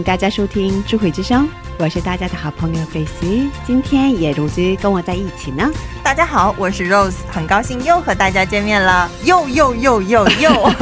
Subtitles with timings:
[0.00, 1.46] 迎大家收听智慧之声，
[1.78, 3.50] 我是大家的好朋友菲西。
[3.66, 5.70] 今天也如子跟我在一起呢。
[6.02, 10.72] 大家好，我是 Rose，很高兴又和大家见面了，又又又又又，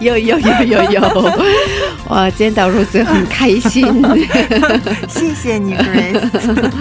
[0.00, 1.32] 又又又又又，
[2.10, 3.86] 哇见到 Rose 很开心。
[5.08, 6.72] 谢谢你，Grace。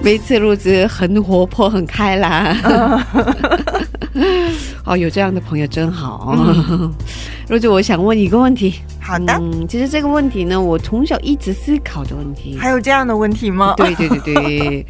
[0.00, 2.56] 每次如子很活泼很开朗。
[4.86, 6.34] 哦，有这样的朋友真好。
[7.46, 8.76] 如子，我想问一个问题。
[9.06, 12.56] 好的，嗯，其实这个问题呢，我从小一直思考的问题。
[12.58, 13.74] 还有这样的问题吗？
[13.76, 14.86] 对对对对，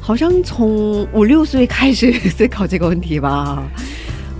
[0.00, 3.60] 好像从五六岁开始思考这个问题吧。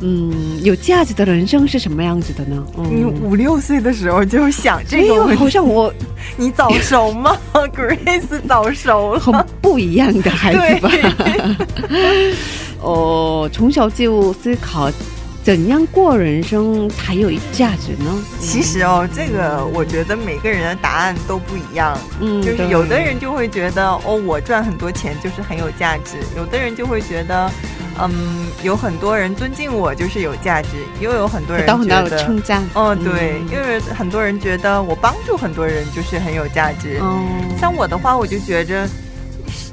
[0.02, 2.64] 嗯，有价值的人生是什么样子的呢？
[2.76, 5.92] 你嗯，五六岁的时候就想这，个问题，好像我
[6.38, 7.36] 你早熟吗？
[7.52, 9.46] Grace 早熟很了。
[9.60, 10.90] 不一样的孩子吧。
[12.80, 14.90] 哦，从小就思考
[15.42, 18.24] 怎样过人生才有价值呢？
[18.40, 21.98] 其实哦，这个我觉得每个人的答案都不一样。
[22.20, 27.50] 嗯，就是有的人就会觉得哦，我赚很多钱就是很有价值；有的人就会觉得，
[27.98, 30.68] 嗯，有很多人尊敬我就是有价值；
[31.00, 32.62] 又有很多人得到很大的觉得，称赞。
[32.74, 36.98] 哦，对，嗯因为很多人觉得我帮助很多人就是很有价值。
[37.00, 37.26] 嗯，
[37.58, 38.86] 像我的话，我就觉着，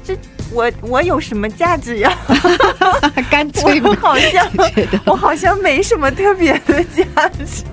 [0.02, 0.16] 这
[0.52, 2.12] 我我有什么价值呀？
[3.30, 4.48] 干脆我好像
[5.04, 7.04] 我好像没什么特别的价
[7.44, 7.64] 值。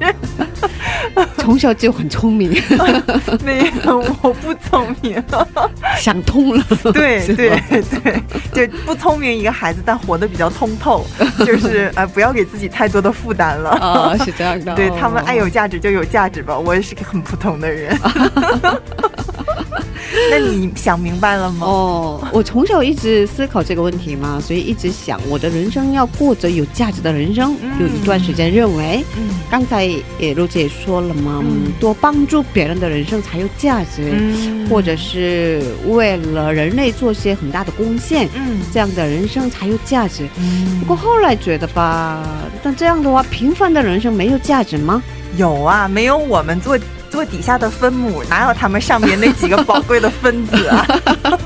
[1.37, 2.51] 从小就很聪明，
[3.43, 5.23] 没有，我不聪明。
[5.99, 6.63] 想通了。
[6.93, 7.61] 对对
[8.53, 11.05] 对，就不聪明一个孩子，但活得比较通透，
[11.45, 13.69] 就是呃，不要给自己太多的负担了。
[13.71, 14.73] 啊，是这样的。
[14.75, 17.97] 对他们爱哦有价值就有价值吧，我也是个很普通的人。
[20.29, 21.65] 那你想明白了吗？
[21.67, 27.55] 哦，我从小一直思考这个问题嘛，所以一直想我的人生要过着有价值的人生。
[27.61, 29.83] 嗯有一段时间认为，嗯刚才
[30.19, 40.27] 也露姐也说了嘛，嗯嗯多帮助别人的人生才有价值，嗯或者是为了人类做些很大的贡献，嗯这样的人生才有价值。
[40.37, 42.23] 嗯不过后来觉得吧，
[42.63, 45.01] 但这样的话，平凡的人生没有价值吗？
[45.37, 46.77] 有啊，没有我们做
[47.15, 50.85] 做底下的分母，哪有他们上面那几个宝贵的分子啊？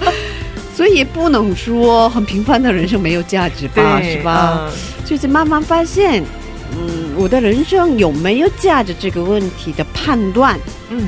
[0.75, 4.61] 所以不能说很平凡的人生没有价值吧，是吧？
[4.63, 4.71] 嗯
[5.05, 6.23] 就是慢慢发现，
[6.71, 10.59] 嗯，我的人生有没有价值这个问题的判断，
[10.89, 11.07] 嗯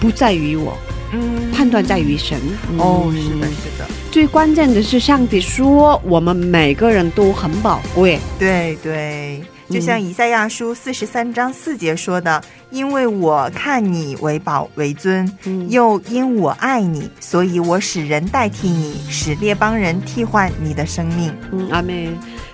[0.00, 0.76] 不在于我，
[1.12, 2.40] 嗯判断在于神。
[2.78, 8.18] 哦，嗯是的，是的，最关键的是上帝说我们每个人都很宝贵。
[8.36, 9.40] 对对。
[9.70, 12.42] 就像以赛亚书四十三章四节说的
[12.72, 21.32] ：“因为我看你为宝为尊，嗯又因我爱你，所以我使人代替你，使列邦人替换你的生命。
[21.52, 22.10] 嗯，阿妹。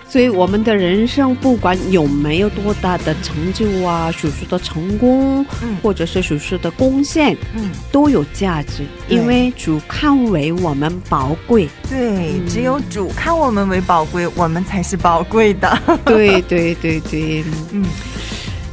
[0.09, 11.69] 所以我们的人生不管有没有多大的成就啊，属实的成功，嗯或者是属实的贡献，嗯，都有价值，因为主看为我们宝贵。
[11.87, 15.79] 对，嗯只有主看我们为宝贵，我们才是宝贵的。
[16.03, 17.43] 对对对对。
[17.71, 17.85] 嗯，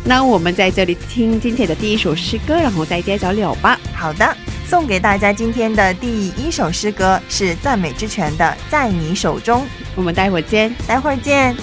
[0.08, 3.76] 那我们在这里听今天的第一首诗歌，然后再接着聊吧。
[3.92, 9.62] 好的，送给大家今天的第一首诗歌是赞美之泉的《在你手中》，
[9.96, 10.72] 我们待会儿见。
[10.86, 11.56] 待会儿见。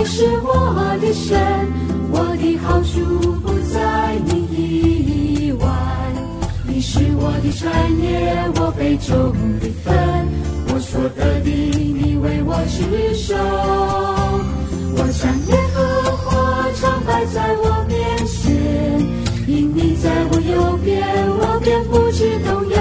[0.00, 1.38] 你是我的神，
[2.10, 3.04] 我的好处
[3.42, 4.32] 不在你
[5.44, 5.68] 以外。
[6.66, 7.70] 你是我的产
[8.00, 9.30] 业，我杯中
[9.60, 9.92] 的分，
[10.72, 13.36] 我所得的，你为我持守。
[14.96, 15.84] 我将耶和
[16.16, 16.24] 华
[16.80, 18.56] 常摆在我面前，
[19.46, 22.80] 因你在我右边，我便不知动摇。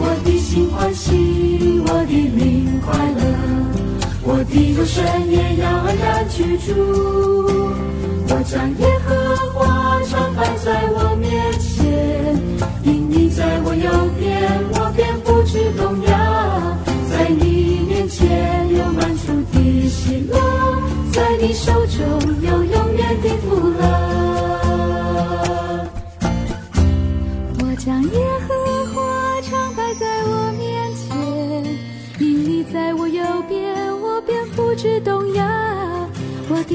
[0.00, 3.22] 我的心欢喜，我的灵快乐，
[4.30, 6.74] 我的肉身也要安然居住。
[8.28, 9.08] 我将耶和
[9.54, 12.36] 华常摆在我面前，
[12.84, 13.88] 因你在我右
[14.20, 14.28] 边，
[14.74, 16.12] 我便不知动摇。
[17.10, 20.36] 在你面前有满足的喜乐，
[21.10, 21.98] 在你手中
[22.42, 23.97] 有永远的福乐。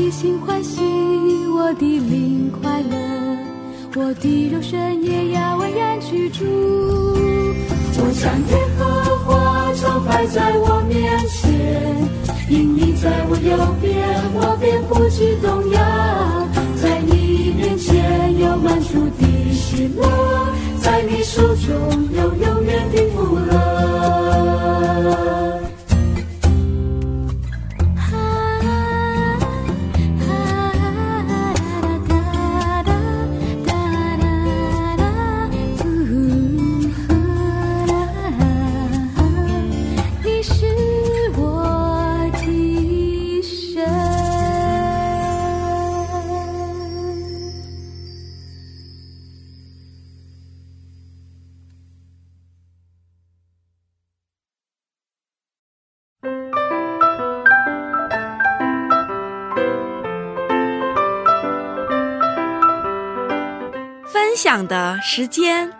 [0.03, 0.81] 的心欢喜，
[1.55, 2.97] 我的灵快乐，
[3.95, 6.44] 我的肉身也要安然居住。
[7.95, 8.83] 我将耶和
[9.23, 11.50] 华常摆在我面前，
[12.50, 13.95] 因你在我右边，
[14.33, 15.79] 我便不知动摇。
[16.81, 20.03] 在你面前有满足的喜乐，
[20.81, 21.71] 在你手中
[22.11, 23.52] 有永远的福乐。
[64.13, 65.71] 分享的时间。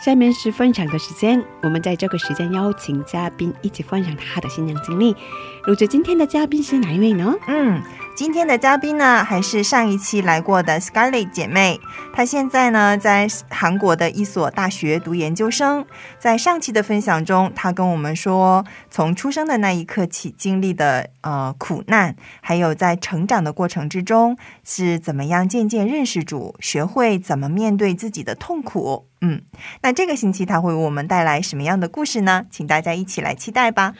[0.00, 5.16] 下面是分享的时间，我们在这个时间邀请嘉宾一起分享他的新娘经历。
[5.64, 7.34] 录制，今天的嘉宾是哪一位呢？
[7.48, 7.82] 嗯，
[8.16, 11.80] 今天的嘉宾呢，还是上一期来过的 Scarlett 姐妹。
[12.12, 15.84] 她现在呢，在韩国的一所大学读研究生。
[16.20, 29.08] 在上期的分享中，她跟我们说，从出生的那一刻起经历的呃苦难，还有在成长的过程之中是怎么样渐渐认识主，学会怎么面对自己的痛苦。
[29.22, 29.42] 嗯，
[29.82, 32.46] 那这个星期她会为我们带来什么样的故事呢？
[32.48, 33.94] 请大家一起来期待吧。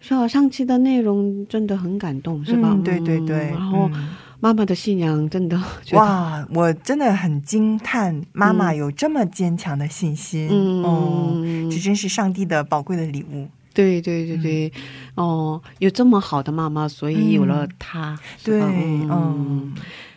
[0.00, 2.70] 是啊，上期的内容真的很感动，是吧？
[2.72, 4.08] 嗯对对对嗯然后嗯
[4.40, 5.60] 妈妈的信仰真的，
[5.92, 13.46] 哇，我真的很惊叹，妈妈有这么坚强的信心，嗯哦，这真是上帝的宝贵的礼物。
[13.72, 14.72] 对对对对，
[15.14, 18.18] 哦，有这么好的妈妈，所以有了她。
[18.38, 18.66] 是对，吧
[19.10, 19.72] 嗯，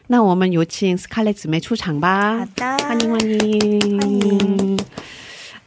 [0.08, 2.40] 那我们有请 Scarlett 姊妹出场吧。
[2.40, 4.80] 好的，欢迎欢迎欢迎。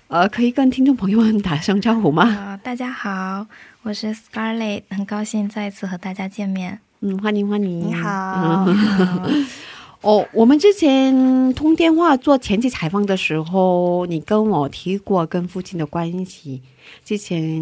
[0.08, 2.24] 呃，可以跟听众朋友们打声招呼吗？
[2.26, 3.46] 好，大家好，
[3.86, 6.80] 我是 Scarlett，很高兴再次和大家见面。
[7.02, 7.86] 嗯，欢迎欢迎。
[7.86, 9.46] 你好嗯
[10.02, 16.60] 哦，我们之前通电话做前期采访的时候，你跟我提过跟父亲的关系，
[17.04, 17.60] 之前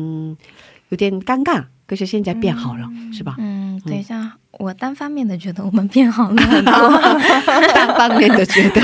[0.88, 3.36] 有点尴尬，可是现在变好了，是吧？
[3.38, 6.72] 嗯，对，像我单方面的觉得我们变好了很多，
[7.74, 8.80] 单方面的觉得，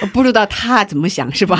[0.00, 1.58] 我不知道他怎么想，是吧？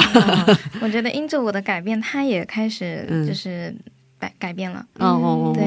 [0.81, 3.75] 我觉得因着我的改变，他也开始嗯就是
[4.21, 4.87] 改改变了。
[5.01, 5.67] 哦哦哦，对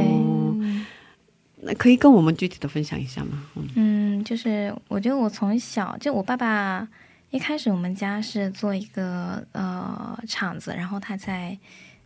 [1.65, 3.43] 那可以跟我们具体的分享一下吗？
[3.55, 6.87] 嗯嗯，就是我觉得我从小就我爸爸
[7.31, 11.57] 一开始我们家是做一个呃厂子，然后他在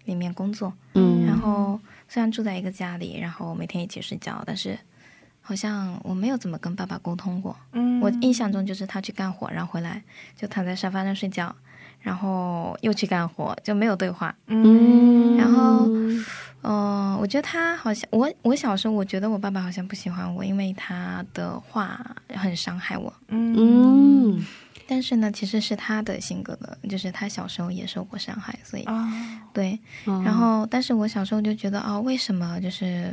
[0.06, 4.78] 里面工作，嗯然后虽然住在一个家里，然后每天一起睡觉，但是
[5.42, 7.58] 好像我没有怎么跟爸爸沟通过。
[7.74, 10.04] 嗯我印象中就是他去干活，然后回来
[10.36, 11.54] 就躺在沙发上睡觉，
[12.08, 14.34] 然后又去干活，就没有对话。
[14.48, 15.86] 嗯然后
[16.64, 22.00] 嗯、我觉得他好像我我小时候我觉得我爸爸好像不喜欢我，因为他的话
[22.34, 23.14] 很伤害我。
[23.28, 24.46] 嗯嗯
[24.90, 29.06] 但是呢，其实是他的性格的，就是他小时候也受过伤害，所以啊
[29.52, 29.78] 对。
[30.06, 33.12] 嗯然后，但是我小时候就觉得，哦，为什么就是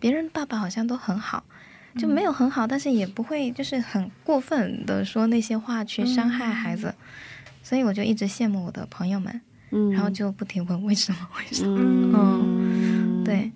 [0.00, 1.44] 别人爸爸好像都很好，
[1.98, 6.94] 就没有很好，但是也不会就是很过分的说那些话去伤害孩子，
[7.72, 12.20] 所以我就一直羡慕我的朋友们，嗯然后就不停问为什么为什么。
[12.44, 13.50] 嗯对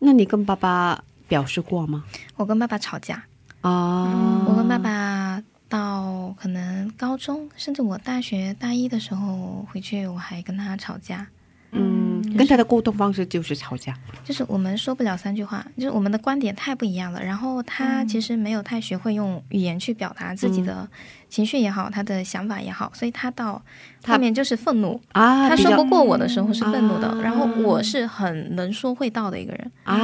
[0.00, 2.04] 那你跟爸爸表示过吗？
[2.36, 3.24] 我跟爸爸吵架，
[3.62, 11.26] 啊，我跟爸爸到可能高中，甚至我大学大一的时候回去，我还跟他吵架。
[11.70, 13.94] 嗯，跟他的沟通方式就是吵架。
[14.24, 17.22] 就是我们说不了三句话，就是我们的观点太不一样了。
[17.22, 20.88] 然后他其实没有太学会用语言去表达自己的
[21.28, 23.60] 情绪也好，他的想法也好，所以他到
[24.06, 25.00] 后面就是愤怒。
[25.12, 29.96] 啊，他说不过我的时候是愤怒的，啊然后我是很能说会道的一个人，啊，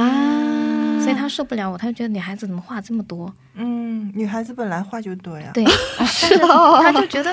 [1.05, 3.33] 所以他受不了我，他就觉得女孩子怎么话这么多？
[3.53, 5.51] 嗯，女孩子本来话就多呀。
[5.53, 5.63] 对，
[5.97, 7.31] 但是他就觉得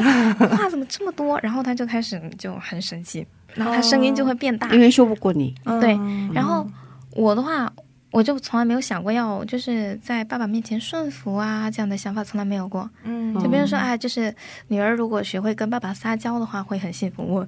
[0.56, 4.68] 话怎么这么多，然后他就开始就很生气，然后他声音就会变大。
[4.70, 5.98] 因为说不过你，嗯对，
[6.32, 6.66] 然后
[7.12, 7.72] 我的话，
[8.10, 12.88] 我就从来没有想过要就是在爸爸面前顺服啊，这样的想法从来没有过。
[13.04, 14.32] 嗯就比如说，哎，就是
[14.68, 17.22] 女儿如果学会跟爸爸撒娇的话，会很幸福。
[17.22, 17.46] 我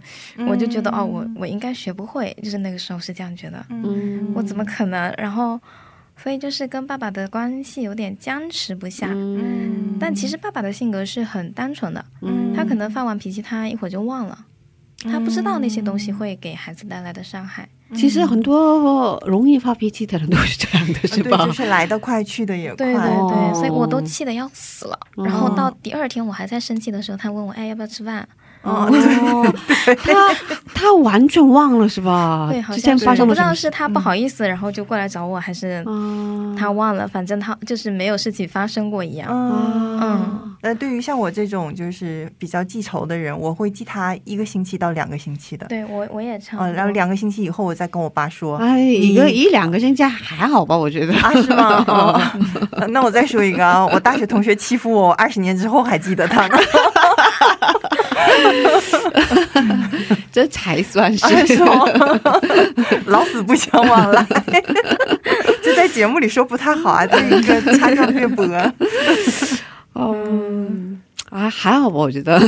[0.49, 5.13] 我就觉得，哦，我我应该学不会，就是那个时候是这样觉得，嗯我怎么可能？
[5.19, 5.61] 然后，
[6.17, 9.09] 所以就是跟爸爸的关系有点僵持不下。
[9.11, 14.39] 嗯但其实爸爸的性格是很单纯的，嗯他可能发完脾气，他一会儿就忘了，
[15.05, 17.69] 他不知道那些东西会给孩子带来的伤害。
[17.95, 21.47] 其实很多容易发脾气的人都是这样的，是对，吧？
[21.47, 22.77] 就是来得快，去的也快。
[22.77, 24.99] 对对哦对，所以我都气得要死了。
[25.15, 28.29] 哦然后到第二天我还在生气的时候，他问我，哎，要不要吃饭？
[28.65, 29.55] 哦，哦，
[30.03, 30.35] 他
[30.75, 32.49] 他完全忘了是吧？
[32.51, 33.49] 对，好之前像是不知发生了什么事？
[33.49, 39.29] 道是他不好意思，然后就过来找我，还是啊他忘了，反正他就是没有事情发生过一样。
[39.31, 45.67] 嗯嗯呃，对于像我这种就是比较记仇的人，我会记他一个星期到两个星期的。
[45.67, 46.73] 对我我也差不嗯，多。
[46.75, 48.57] 然后两个星期以后，我再跟我爸说。
[48.57, 51.13] 哎，一个一两个星期还好吧，我觉得。
[51.17, 51.85] 啊，是吗？
[51.87, 52.21] 哦，
[52.73, 56.57] 呃那我再说一个啊，我大学同学欺负我，二十年之后还记得他呢。
[60.33, 61.25] 这才算是。
[61.25, 61.85] 啊是吗？
[63.07, 64.27] 老死不相往来，
[65.63, 68.45] 这在节目里说不太好啊，这一个掐掉略播。
[69.95, 71.01] 嗯，
[71.31, 72.39] 啊，还好吧，我觉得。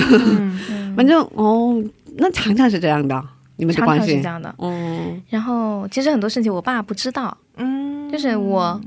[0.96, 1.82] 反正哦，
[2.16, 3.22] 那常常是这样的，
[3.56, 4.28] 你们的常关系常是这。
[4.28, 4.54] 样的。
[4.58, 8.80] 嗯，然后其实很多事情我爸不知道，嗯，就是我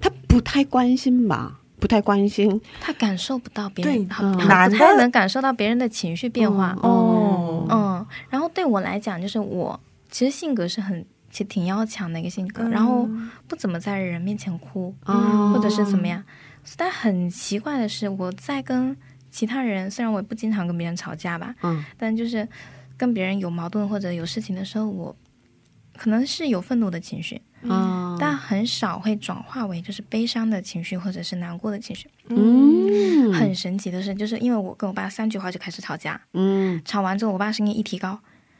[0.00, 2.60] 他不太关心吧，不太关心。
[2.80, 4.22] 他感受不到别人，对他
[4.68, 6.76] 不太能感受到别人的情绪变化。
[6.82, 9.78] 哦嗯，然后对我来讲，就是我
[10.10, 13.08] 其实性格是很其实挺要强的一个性格，然后
[13.46, 16.22] 不怎么在人面前哭，哦或者是怎么样。
[16.76, 18.96] 但很奇怪的是，我在跟
[19.30, 22.46] 其他人，虽然我也不经常跟别人吵架吧，嗯但就是
[22.96, 25.14] 跟别人有矛盾或者有事情的时候，我
[25.96, 32.08] 可能是有愤怒的情绪，啊，但很少会转化为就是悲伤的情绪或者是难过的情绪。
[32.28, 36.80] 嗯，很神奇的是，就是因为我跟我爸三句话就开始吵架，嗯。
[36.84, 38.18] 吵完之后，我爸声音一提高，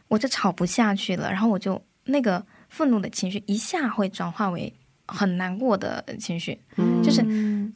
[0.08, 4.72] 我就吵不下去了，然后我就那个愤怒的情绪一下会转化为
[5.06, 7.02] 很难过的情绪，嗯。
[7.02, 7.24] 就是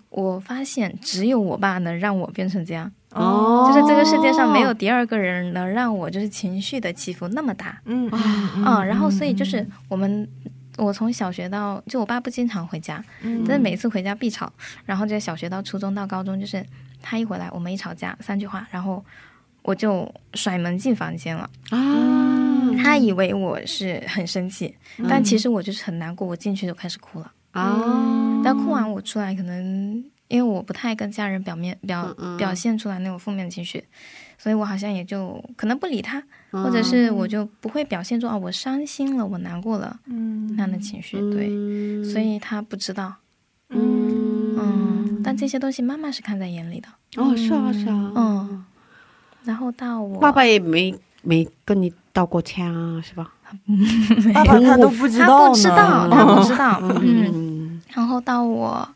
[0.08, 8.10] 我发现只有我爸能让我变成这样，哦，就是这个世界上没有第二个人能让我就是情绪的起伏那么大，嗯
[8.56, 10.28] 嗯，然后所以就是我们。
[10.78, 14.52] 我从小学到就我爸不经常回家，嗯但是每次回家必吵。
[14.84, 16.64] 然后就小学到初中到高中，就是
[17.00, 19.04] 他一回来，我们一吵架三句话，然后
[19.62, 21.48] 我就甩门进房间了。
[21.70, 22.38] 啊
[22.82, 24.74] 他以为我是很生气，
[25.08, 27.30] 但其实我就是很难过，我进去就开始哭了。
[27.50, 30.02] 啊，但哭完我出来，可能
[30.32, 33.84] 因为我不太跟家人表面表表现出来那种负面的情绪，
[34.38, 40.54] 所以我好像也就可能不理他，或者是我就不会表现出啊，我伤心了，我难过了嗯。
[40.56, 42.02] 那样的情绪，对，嗯。
[42.02, 43.16] 所以他不知道，
[43.68, 44.56] 嗯。
[44.58, 46.88] 嗯，但这些东西妈妈是看在眼里的，
[47.22, 48.64] 哦，是啊是啊，嗯，
[49.44, 53.34] 然后到我爸爸也没没跟你道过歉啊，是吧？
[54.32, 58.88] 爸爸他都不知道他，不知道，他不知道， 嗯，嗯然后到我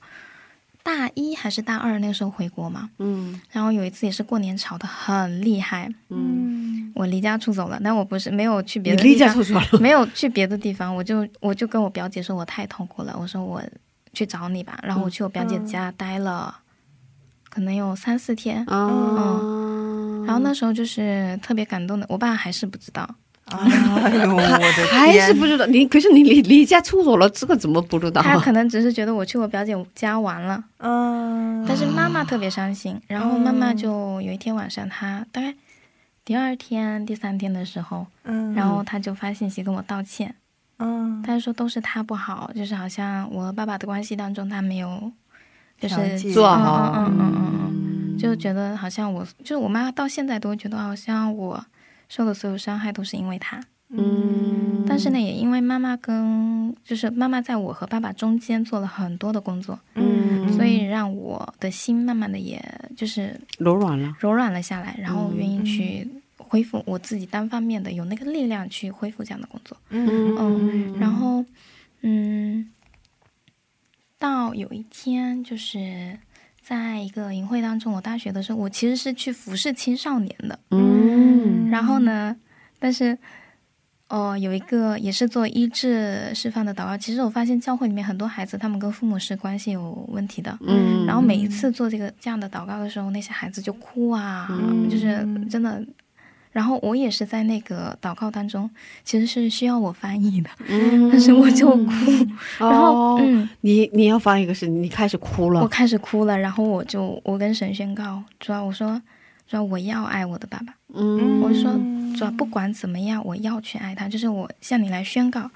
[0.87, 3.41] 大一还是大二那个时候回国嘛，嗯。
[3.51, 13.61] 然后有一次也是过年吵得很厉害，嗯，我离家出走了，但我不是没有去别的地方，离家出走了， 没有去别的地方，我就我就跟我表姐说我太痛苦了，我说我
[14.13, 16.57] 去找你吧，然后我去我表姐家待了，
[17.51, 23.09] 可能有三四天，嗯，然后那时候就是特别感动的，我爸还是不知道，
[23.47, 28.21] 哎呦， 我的天，还是不知道你，可是你离离家出走了，这个怎么不知道？
[28.25, 35.55] 他可能只是觉得我去我表姐家玩了，嗯，但是妈妈特别伤心，然后妈妈就有一天晚上，她大概
[36.25, 40.35] 第二天、第三天的时候，嗯，然后她就发信息跟我道歉，
[40.79, 45.13] 嗯，她就说都是她不好，就是好像我和爸爸的关系当中，她没有，
[45.81, 48.15] 就是做嗯好，嗯嗯嗯嗯。
[48.15, 51.65] 嗯，就觉得好像我，就是我妈到现在都觉得好像我
[52.09, 62.63] 受的所有伤害都是因为他，嗯，但是呢，也因为妈妈跟就是妈妈在我和爸爸中间做了很多的工作，嗯，所以让我的心慢慢的也
[62.97, 66.09] 就是柔软了，柔软了下来，然后愿意去
[66.39, 69.77] 恢复我自己单方面的有那个力量去恢复这样的工作。
[69.91, 71.45] 嗯嗯，然后
[72.03, 72.71] 嗯，
[74.19, 76.17] 到有一天就是
[76.67, 80.59] 在一个营会当中，我大学的时候，我其实是去服侍青少年的。
[80.71, 82.37] 嗯然后呢，
[82.81, 83.17] 但是。
[84.09, 86.97] 哦，有一个也是做医治释放的祷告。
[86.97, 90.57] 其实我发现教会里面很多孩子，他们跟父母是关系有问题的。
[90.61, 95.85] 嗯，然后每一次做这个这样的祷告的时候，那些孩子就哭啊，嗯就是真的。
[96.57, 98.71] 然后我也是在那个祷告当中，
[99.05, 101.93] 其实是需要我翻译的，嗯，但是我就哭，
[102.59, 108.99] 然后哦，嗯，你你要发一个是你开始哭了，我开始哭了，然后我就我跟神宣告，主要我说，
[109.47, 111.79] 主要我要爱我的爸爸，嗯，我说
[112.17, 115.51] 主要不管怎么样，我要去爱他，就是我向你来宣告，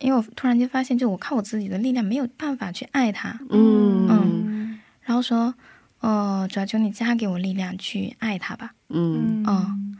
[0.00, 4.06] 因为我突然间发现，就我靠我自己的力量没有办法去爱他，嗯。
[4.10, 4.80] 嗯。
[5.00, 5.54] 然后说，
[6.04, 8.74] 呃，主要求你加给我力量去爱他吧。
[8.90, 9.96] 嗯嗯，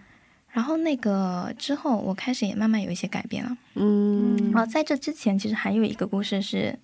[0.51, 3.57] 然后那个之后，我开始也慢慢有一些改变了。
[3.75, 6.79] 嗯然后在这之前，其实还有一个故事是，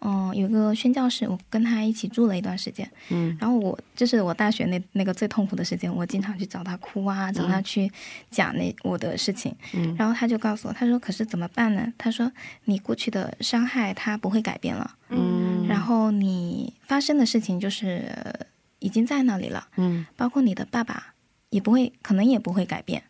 [0.00, 2.90] 嗯、有一个宣教士，我跟他一起住了一段时间。
[3.10, 7.90] 嗯然后我就是我大学那那个最痛苦的时间，我经常去找他哭啊，找他去
[8.30, 9.54] 讲那我的事情。
[9.74, 12.32] 嗯然后他就告诉我，他说：“可是怎么办呢？”他说
[12.64, 14.96] ：“你过去的伤害，他不会改变了。
[15.10, 18.46] 嗯，然后你发生的事情就是呃
[18.78, 21.14] 已经在那里了，嗯包括你的爸爸
[21.50, 23.02] 也不会，可能也不会改变，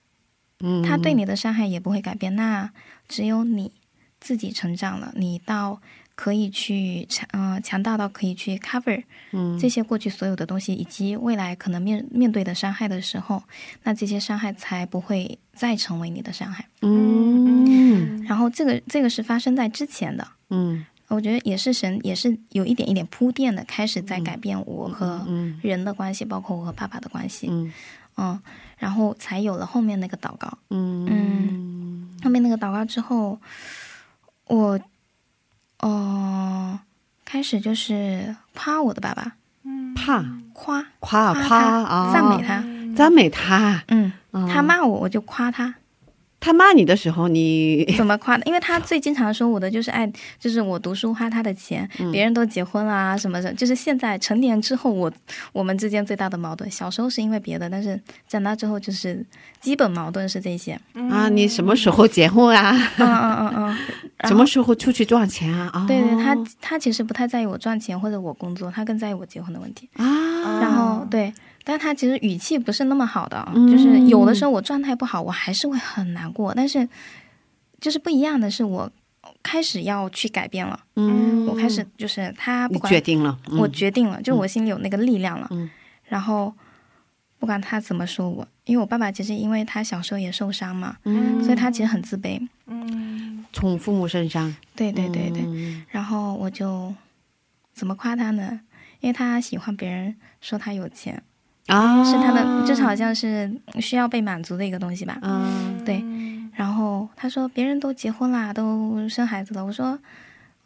[0.58, 2.34] 嗯，他对你的伤害也不会改变。
[2.34, 2.72] 那
[3.06, 3.70] 只有你
[4.18, 5.80] 自己成长了，你到
[6.20, 9.02] 可以去强呃强大到可以去 cover
[9.32, 9.58] 嗯。
[9.58, 13.42] 这些过去所有的东西，以及未来可能面面对的伤害的时候，
[13.84, 16.66] 那这些伤害才不会再成为你的伤害。
[16.82, 18.22] 嗯。
[18.24, 20.28] 然后这个这个是发生在之前的。
[20.50, 20.84] 嗯。
[21.08, 27.72] 我觉得也是神，也是有一点一点铺垫的，开始在改变我和嗯人的关系，包括我和爸爸的关系，嗯。
[28.18, 28.38] 嗯，
[28.76, 30.58] 然后才有了后面那个祷告。
[30.68, 32.10] 嗯。
[32.22, 33.40] 后面那个祷告之后，
[34.46, 34.78] 我，
[35.80, 36.78] 哦、
[37.24, 39.32] 开始就是夸我的爸爸，
[39.94, 40.24] 怕。
[40.52, 40.84] 夸。
[41.00, 42.62] 夸夸赞美他，
[42.94, 45.74] 赞美他，嗯，啊他骂我我就夸他，
[46.40, 48.44] 他骂你的时候，你 怎么夸的？
[48.46, 53.52] 因为他最经常说我的就是爱，就是我读书花他的钱，嗯别人都结婚啦、什么的。
[53.52, 55.12] 就是现在成年之后，我
[55.52, 59.24] 我们之间最大的矛盾，小时候是因为别的，但是长大之后就是
[59.60, 60.80] 基本矛盾是这些。
[61.10, 62.72] 啊，你什么时候结婚啊？
[62.96, 63.78] 嗯嗯嗯嗯。
[64.28, 65.70] 什么时候出去赚钱啊？
[65.72, 69.88] 啊，对对，他他其实不太在意我赚钱或者我工作，他更在意我结婚的问题。
[69.94, 70.04] 啊，
[70.60, 71.32] 然后对，
[71.64, 76.52] 但他其实语气不是那么好的，嗯就是有的时候我状态不好，我还是会很难过。
[76.54, 76.88] 但是
[77.80, 78.90] 就是不一样的是，我
[79.42, 80.78] 开始要去改变了。
[80.96, 85.46] 嗯，我开始就是他不管决定了，嗯我决定了，就我心里有那个力量了。
[85.50, 85.70] 嗯
[86.04, 86.52] 然后
[87.38, 92.40] 不管他怎么说我，因为我爸爸其实因为他小时候也受伤嘛，嗯所以他其实很自卑。
[93.52, 95.42] 从父母身上，对对对对。
[95.42, 96.92] 嗯然后我就
[97.72, 98.60] 怎么夸他呢？
[99.00, 101.22] 因为他喜欢别人说他有钱，
[101.66, 105.18] 啊，是他的，就是好像是需要被满足的一个东西吧。
[105.22, 106.04] 嗯对。
[106.54, 109.64] 然后他说别人都结婚啦，都生孩子了。
[109.64, 109.98] 我说，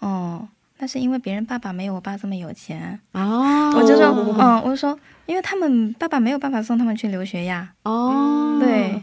[0.00, 4.06] 哦，那是因为别人爸爸没有我爸这么有钱，哦，我就说，
[4.40, 9.00] 嗯，我就说，因为他们爸爸没有办法送他们去留学呀，哦，对，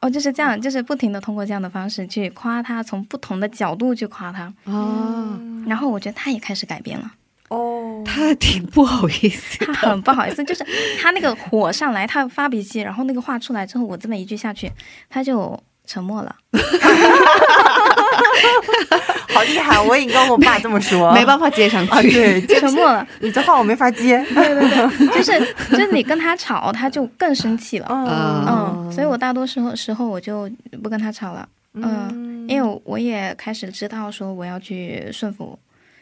[0.00, 7.10] 哦就是这样，就是不停的通过这样的方式去夸他，从不同的角度去夸他，哦，然后我觉得他也开始改变了，哦，
[8.04, 10.64] 他挺不好意思 他很不好意思，就是
[11.00, 14.70] 他那个火上来，他发脾气，然后那个话出来之后，我这么一句下去，
[15.08, 16.34] 他就沉默了。
[19.34, 19.78] 好厉害！
[19.80, 22.10] 我已经跟我爸这么说， 没办法接上啊，去。
[22.40, 24.24] 对，沉默了，你这话我没法接。
[24.34, 27.86] 对对对，就是就是你跟他吵，他就更生气了。
[27.88, 30.50] 嗯嗯，所以我大多时候时候我就
[30.82, 31.48] 不跟他吵了。
[31.74, 35.56] 嗯，因为我也开始知道说我要去顺服，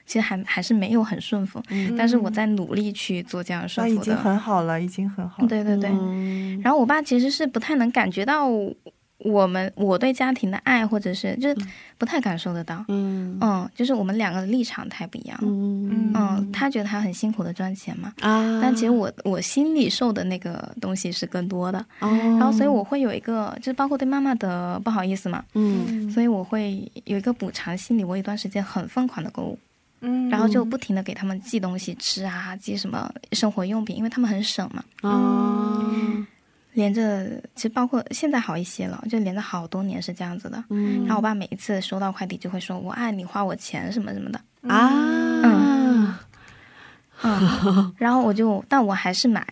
[0.07, 1.61] 其实还还是没有很顺服，
[1.99, 4.17] 但是我在努力去做这样那已经顺服的。
[4.17, 5.49] 很好了，已经很好了。
[5.49, 8.47] 对对对，嗯然后我爸其实是不太能感觉到
[9.19, 11.57] 我们我对家庭的爱，或者是就是
[11.99, 12.85] 不太感受得到。
[12.89, 15.39] 嗯嗯，就是我们两个的立场太不一样。
[15.43, 21.79] 嗯嗯，他觉得他很辛苦的赚钱嘛，啊，但其实我我心里受的那个东西是更多的。
[22.01, 28.05] 哦，然后所以我会有一个，就是包括对妈妈的不好意思嘛，嗯所以我会有一个补偿心理。
[28.05, 29.59] 我有一段时间很疯狂的购物，
[30.07, 34.85] 嗯然后就不停的给他们寄东西吃啊，寄什么生活用品，因为他们很省嘛。
[35.03, 35.83] 啊
[36.73, 40.63] 连着其实包括现在好一些了，就连着好多年是这样子的。
[40.69, 44.39] 嗯然后我爸每一次收到快递就会说：“我爱你，花我钱什么什么的。
[44.69, 44.91] 啊，
[45.43, 46.15] 嗯”
[47.97, 49.43] 然后我就，但我还是买，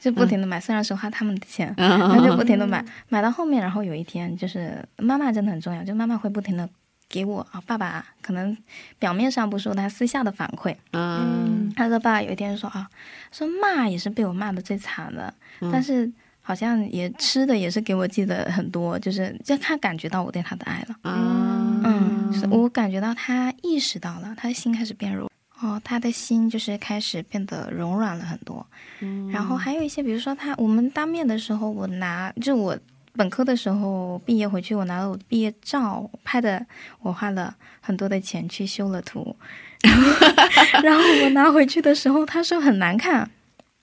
[0.00, 6.68] 就不停的买，虽然是花他们的钱，嗯然后就不停的买，买到后面，然后有一天就是妈妈真的很重要，就妈妈会不停的
[7.12, 8.56] 给我啊，爸爸可能
[8.98, 10.74] 表面上不说，他私下的反馈。
[10.92, 12.88] 嗯他说爸爸有一天说啊，
[13.30, 15.32] 说骂也是被我骂的最惨的，
[15.70, 20.96] 但是好像也吃的也是给我寄的很多，就是就他感觉到我对他的爱了。
[21.02, 25.30] 啊，嗯，是我感觉到他意识到了，他的心开始变柔。
[25.60, 28.66] 哦，他的心就是开始变得柔软了很多。
[29.00, 32.76] 嗯然后还有一些，比如说他我们当面的时候，我拿就我
[33.14, 36.64] 本科的时候毕业回去，我拿了我的毕业照拍的，
[37.00, 39.36] 我花了很多的钱去修了图，
[40.82, 43.30] 然后我拿回去的时候，他说很难看。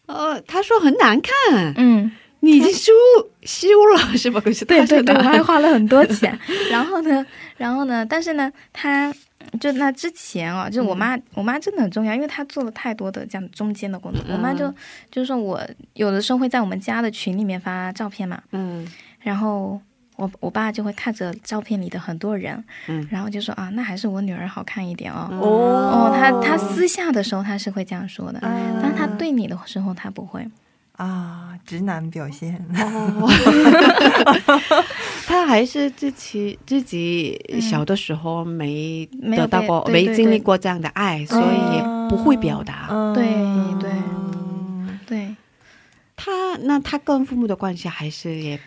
[0.08, 2.92] 呃，他说很难看，嗯，你已经修
[3.44, 4.42] 修了是吧？
[4.42, 6.36] 可是对对对，我还花了很多钱。
[6.72, 7.24] 然后呢，
[7.58, 9.14] 然后呢，但是呢，他
[9.62, 14.24] 就那之前哦，就我妈，我妈真的很重要，因为她做了太多的这样中间的工作。
[14.30, 14.68] 我妈就
[15.12, 15.62] 就是说我
[15.94, 18.88] 有的时候会在我们家的群里面发照片嘛，嗯
[19.20, 19.80] 然后
[20.16, 23.08] 我我爸就会看着照片里的很多人，嗯。
[23.10, 25.28] 然后就说啊，那还是我女儿好看一点哦。
[25.32, 25.40] 哦。
[25.40, 28.80] 哦，他他私下的时候他是会这样说的，啊。
[28.82, 30.48] 但他对你的时候他不会。
[30.94, 32.56] 啊，直男表现。
[32.76, 33.30] 哦，
[35.26, 42.88] 他还是自己自己小的时候没没得到过，没经历过这样的爱，所以也不会表达。
[42.90, 43.24] 嗯对
[43.80, 43.92] 对。
[45.06, 45.36] 对，
[46.18, 46.32] 他
[46.64, 48.60] 那他跟父母的关系还是也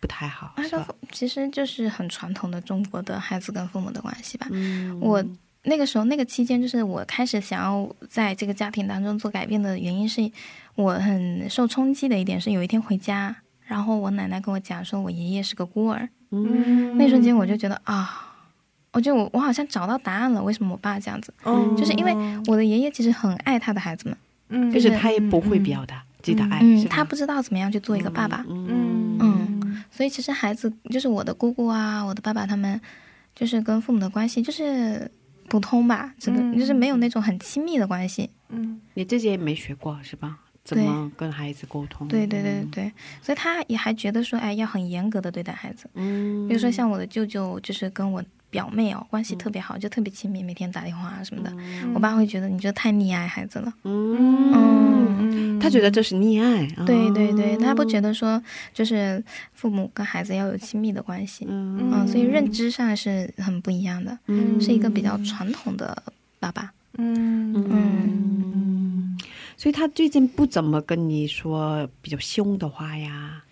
[0.00, 0.88] 不太好，他跟是吧？
[1.12, 4.46] 其实就是很传统的中国的孩子跟父母的关系吧。
[4.50, 5.22] 嗯，我
[5.62, 10.30] 那个时候那个期间，就是我开始想要在这个家庭当中做改变的原因，是
[10.74, 13.36] 我很受冲击的一点是，有一天回家，
[13.66, 16.08] 然后我奶奶跟我讲说，我爷爷是个孤儿。
[16.32, 18.32] 嗯那瞬间我就觉得啊，
[18.92, 21.34] 我就我我好像找到答案了，为什么我爸这样子？
[21.44, 22.14] 嗯就是因为
[22.46, 24.16] 我的爷爷其实很爱他的孩子们，
[24.48, 28.89] 嗯就是他也不会表达自己的爱，嗯，他不知道怎么样去做一个爸爸，嗯
[29.80, 32.80] 嗯，所以其实孩子就是我的姑姑啊，我的爸爸他们，
[33.34, 35.10] 就是跟父母的关系就是
[35.48, 38.28] 普通吧，只能、嗯就是没有那种很亲密的关系。
[38.48, 40.38] 嗯你自己也没学过是吧？
[40.62, 42.06] 怎么跟孩子沟通？
[42.06, 45.88] 对对对对对，所以他也还觉得说，哎，要很严格的对待孩子。
[45.94, 51.52] 嗯，比如说像我的舅舅，就是跟我表妹哦关系特别好，就特别亲密，每天打电话啊什么的。
[51.94, 53.72] 我爸会觉得你这太溺爱孩子了。
[53.84, 58.42] 嗯，嗯，他觉得这是溺爱，对对对，他不，觉得说
[58.74, 59.22] 就是
[59.54, 61.46] 父母跟孩子要有亲密的关系。
[61.48, 61.90] 嗯。
[61.92, 64.60] 嗯，所以认知上是很不一样的，嗯。
[64.60, 66.02] 是一个比较传统的
[66.38, 66.72] 爸爸。
[66.98, 67.54] 嗯。
[67.54, 69.18] 嗯，
[69.56, 73.44] 所以他最近不怎么跟你说比较凶的话呀，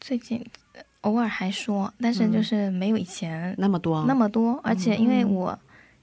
[0.00, 0.65] 最近呃
[1.06, 5.56] 偶尔还说，但是就是没有以前那么多，那么多，而且因为我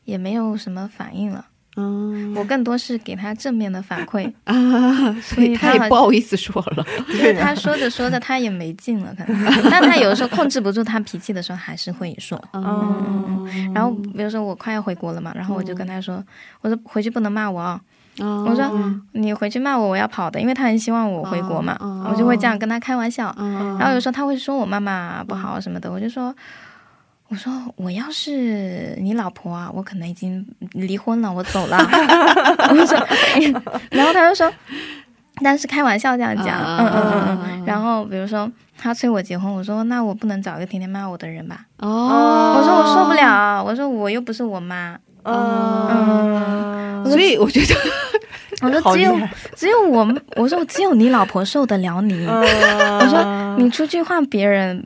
[0.05, 2.33] 也没有什么反应了，嗯。
[2.35, 12.41] 我更多是给他正面的反馈， 啊，所以他也不好意思说了， 对他说着说着他也没劲了，可能， 但他有的时候控制不住他脾气的时候还是会说。
[12.53, 16.23] 嗯然后比如说我快要回国了嘛，然后我就跟他说，
[16.61, 17.79] 我说回去不能骂我啊，
[18.19, 18.63] 嗯我说
[19.13, 23.33] 你回去骂我，我要跑的，因为他很希望我回国嘛，嗯我就会这样跟他开玩笑。
[23.37, 23.77] 嗯。
[23.79, 26.33] 然后有时候他会说我妈妈不好什么的，我就说，
[27.29, 31.77] 我说我要是你老婆啊，我可能已经离婚了，我走了。
[32.69, 32.97] 我说，
[33.89, 34.51] 然后他就说，
[35.43, 37.65] 但是开玩笑这样讲，啊嗯嗯嗯嗯。
[37.65, 38.47] 然后比如说
[38.77, 41.65] 他催我结婚，我说那我不能找一个天天骂我的人吧？
[41.79, 47.75] 哦，我说我受不了，我说我又不是我妈，嗯，所以我觉得
[48.61, 49.19] 我说只有
[49.55, 52.25] 只有我们，我说只有你老婆受得了你。
[52.25, 54.85] 我我说你出去换别人，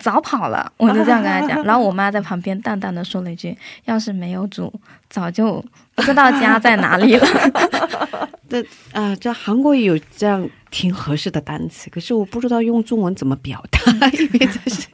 [0.00, 0.70] 早跑了。
[0.76, 4.72] 我就这样跟他讲，然后我妈在旁边淡淡的说了一句：“要是没有煮，
[5.08, 7.26] 早就不知道家在哪里了。
[8.48, 14.86] 这啊，这韩国也有这样挺合适的单词，可是我不知道用中文怎么表达，因为这是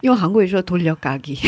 [0.00, 1.38] 用韩国语说돌려가기，”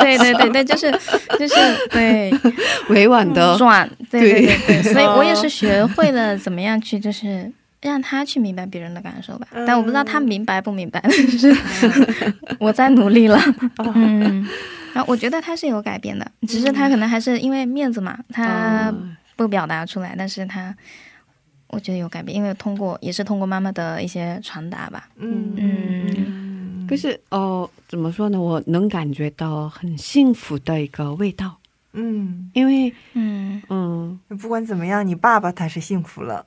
[0.00, 0.90] 对对对对，就是
[1.38, 1.54] 就是
[1.90, 2.32] 对
[2.88, 7.50] 委婉的转，对对对对，所以我也哦是学会了怎么样去就是。
[7.84, 11.54] 让他去明白别人的感受吧，但我不知道他明白不明白，但 是
[12.58, 13.38] 我在努力了。
[13.94, 14.48] 嗯，
[14.94, 20.74] 然后我觉得他是有改变的，只是他可能还是因为面子嘛，他嗯不表达出来，但是他
[21.66, 25.06] 我觉得有改变，因为通过也是通过妈妈的一些传达吧。
[25.18, 26.27] 嗯嗯
[26.89, 28.41] 可是哦，怎么说呢？
[28.41, 31.57] 我能感觉到很幸福的一个味道，
[31.93, 33.61] 嗯，因为嗯。
[33.69, 34.19] 嗯。
[34.39, 36.45] 不管怎么样，你爸爸他是幸福了，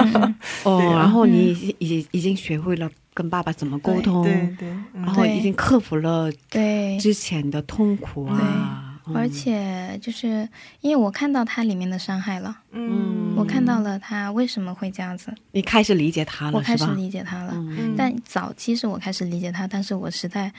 [0.64, 5.02] 哦，然后你已经已经已经学会了跟爸爸怎么沟通，对对，嗯。
[5.02, 8.38] 然后已经克服了对，之前的痛苦啊，
[8.84, 10.48] 嗯而且就是
[10.80, 16.86] 因为我看到他里面的伤害了，嗯，我看到了他为什么会这样子，你开始理解他了，我开始？
[16.94, 17.52] 理解他了。
[17.54, 20.52] 嗯嗯，但早期是我开始理解他，但是我实在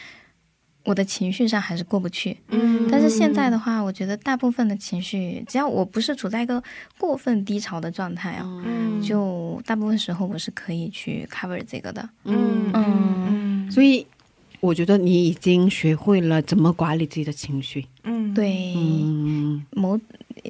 [0.83, 2.37] 我的情绪上还是过不去。
[2.49, 6.61] 嗯，但是现在的话，我觉得大部分的情绪，只要我不是处在一个
[6.97, 12.09] 过分低潮的状态啊，嗯就大部分时候我是可以去 cover 这个的。
[12.23, 14.05] 嗯嗯，所以
[14.59, 19.99] 我觉得你已经学会了怎么管理自己的情绪，嗯，对，嗯，某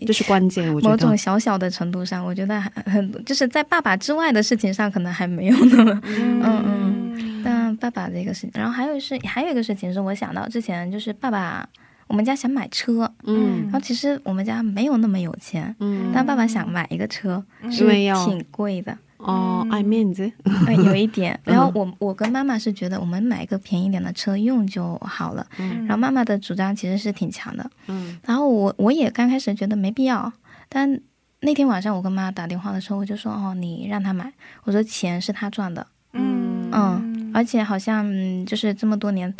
[0.05, 1.15] 这是关键，我觉某种。
[1.17, 6.01] 小小的程度上，我觉得很很就是在爸爸之外的事情上，可能还没有那么。
[6.05, 6.41] 嗯。
[6.43, 11.67] 嗯但爸爸这个事情，然后还有是还有一个事情是我想到之前就是爸爸，
[12.07, 13.63] 我们家想买车，嗯。
[13.63, 20.31] 然后其实我们家没有那么有钱，嗯，但爸爸想买一个车，是挺贵的，哦，爱面子，
[20.65, 21.39] 对有一点。
[21.45, 21.53] 嗯。
[21.53, 25.85] 然后我我跟妈妈是觉得我们买一个便宜点的车用就好了，嗯。
[25.85, 28.19] 然后妈妈的主张其实是挺强的，嗯。
[28.25, 30.31] 然后我我也刚开始觉得没必要，
[30.67, 30.99] 但
[31.41, 34.31] 那天晚上我跟妈打电话的时候，我就说哦，你让他买，
[34.63, 36.69] 我说钱是他赚的，嗯。
[36.73, 39.33] 嗯，而且好像嗯就是这么多年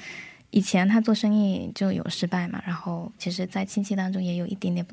[0.50, 4.86] 以前他做生意就有失败嘛，然后其实，在亲戚当中也有一点点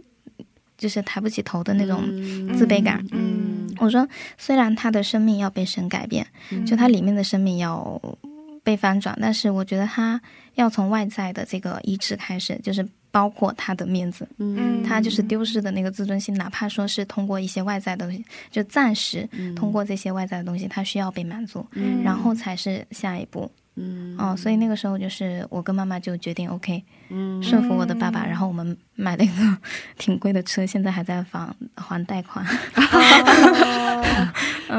[0.77, 2.01] 就是抬不起头的那种
[2.57, 3.05] 自卑感。
[3.11, 8.01] 嗯我说，虽然他的生命要被神改变，嗯就他里面的生命要
[8.63, 10.21] 被翻转，但是我觉得他
[10.55, 22.03] 要从外在的这个医治开始，就是包括他的面子，嗯他就是丢失的那个自尊心，哪怕说是通过一些外在的东西，就暂时通过这些外在的东西，他需要被满足，嗯。
[22.03, 23.51] 然后才是下一步。
[23.79, 29.57] 嗯哦，所以那个时候就是我跟妈妈就决定，OK，嗯说服我的爸爸，然后我们买了一个
[29.97, 32.45] 挺贵的车，现在还在房还贷款。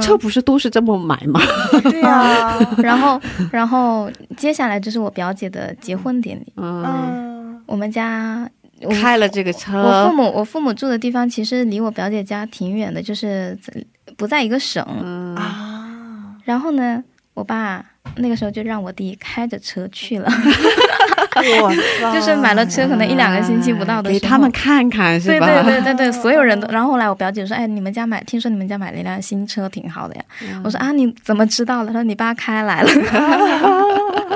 [0.02, 1.40] 车不是都是这么买吗？
[1.84, 3.20] 对呀， 然后，
[3.52, 6.54] 然后接下来就是我表姐的结婚典礼。
[6.58, 8.48] 嗯，嗯我们家
[8.82, 13.74] 我开了这个车我父，母我父母住的地方其实离我表姐家挺远的，就是在
[14.18, 14.86] 不在一个省。
[15.02, 17.84] 嗯啊，然后呢，我爸
[18.16, 20.30] 那个时候就让我弟开着车去了，
[22.14, 25.48] 就是买了车，可能一两个星期不到的时候，给他们看看是对吧？
[25.64, 26.68] 对对对对，所有人都。
[26.68, 30.22] 然后后来我表姐说：“哎，你们家买，听说你们家买了一辆新车，挺好的呀。
[30.44, 32.90] 嗯我说：“啊，你怎么知道了？”他说：“你爸开来了。”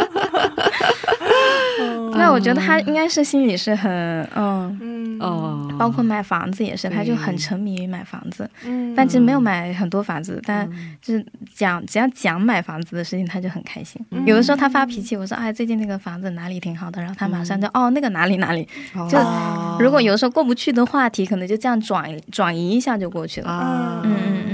[2.33, 3.91] 那我觉得他应该是心里是很
[4.35, 5.19] 嗯，嗯。
[5.19, 8.93] 哦，包括买房子也是，他就很沉迷于买房子，嗯。
[8.95, 10.67] 但其实没有买很多房子，但
[11.01, 14.03] 就是讲只要讲买房子的事情，他就很开心。
[14.25, 18.67] 有的时候他发脾气，我说：“哎，最近那个房子哪里挺好的。”然后他马上就哦，那个哪里哪里。
[19.09, 24.01] 就哦如果有的时候过不去的话题，可能就这样转转移一下就过去了。
[24.03, 24.52] 嗯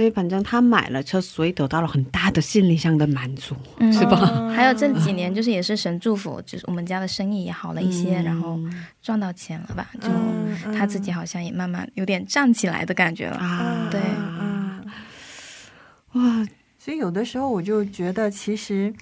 [0.00, 4.48] 所以反正他买了车，所以得到了很大的心理上的满足，嗯，是吧？
[4.48, 8.58] 还有这几年，就是也是神祝福，就是我们家的生意也好了一些，然后
[9.02, 13.36] 赚到钱了吧，就嗯他自己好像也慢慢有点站起来的感觉了。
[13.36, 14.80] 啊，对啊，
[16.14, 16.46] 哇，
[16.78, 18.94] 所以有的时候我就觉得，其实，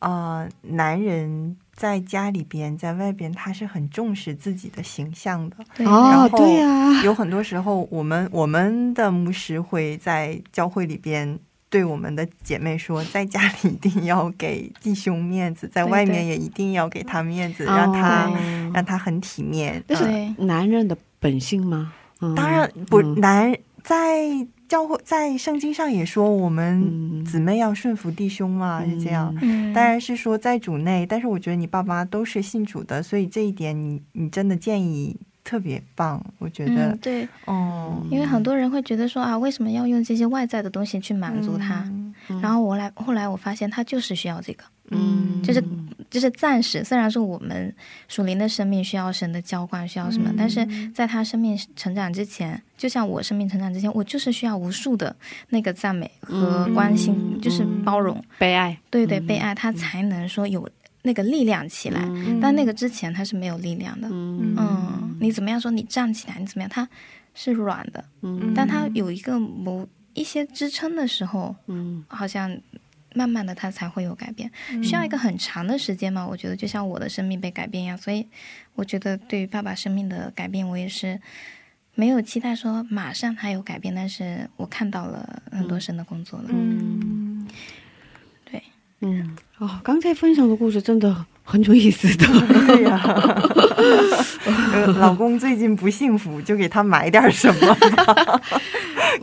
[0.00, 5.56] 呃，男人在家里边，在外边，他是很重视自己的形象的。
[5.84, 18.30] 哦然，后对呀，有很多时候，我们我们的牧师会在教会里边对我们的姐妹说，在家里一定要给弟兄面子，在外面也一定要给他面子，哦让他
[18.72, 19.82] 让他很体面。
[19.88, 20.04] 这是
[20.44, 21.92] 男人的本性吗？
[22.20, 27.24] 嗯当然不嗯男在教会在圣经上也说，我们嗯。
[27.24, 29.34] 姊妹要顺服弟兄嘛，是这样。
[29.40, 41.84] 嗯，当然是说在主内，但是我觉得你爸妈都是信主的，所以这一点你你真的建议特别棒，我觉得嗯，对，哦，因为很多人会觉得说啊，为什么要用这些外在的东西去满足他？
[41.86, 42.40] 嗯。
[42.40, 45.62] 然后我来后来我发现他就是需要这个，嗯，就是
[46.08, 47.72] 就是暂时，虽然说我们
[48.08, 50.34] 属灵的生命需要神的浇灌，需要什么，嗯。
[50.38, 55.14] 但是在他生命成长之前，就像我生命成长之前，我就是需要无数的
[55.50, 60.66] 那个赞美和关心，嗯就是包容，被爱，对对，被爱，他才能说有
[61.04, 62.00] 那个力量起来。
[62.02, 62.40] 嗯。
[62.40, 64.54] 但那个之前他是没有力量的，嗯。
[64.58, 66.88] 嗯，你怎么样说你站起来，你怎么样，他
[67.34, 68.52] 是软的，嗯。
[68.54, 72.04] 但他有一个某一些支撑的时候，嗯。
[72.08, 72.58] 好像
[73.14, 74.50] 慢慢的他才会有改变，
[74.82, 76.26] 需要一个很长的时间嘛。
[76.26, 78.26] 我觉得就像我的生命被改变一样，所以
[78.74, 81.20] 我觉得对于爸爸生命的改变，我也是
[81.94, 86.46] 没有期待说马上他有改变，但是我看到了很多神的工作了。
[86.48, 87.46] 嗯，
[88.44, 88.60] 对，
[89.00, 91.14] 嗯哦，刚才分享的故事真的
[91.44, 92.26] 很有意思的。
[92.66, 93.00] 对呀、
[94.72, 98.40] 呃老公最近不幸福，就给他买点什么吧，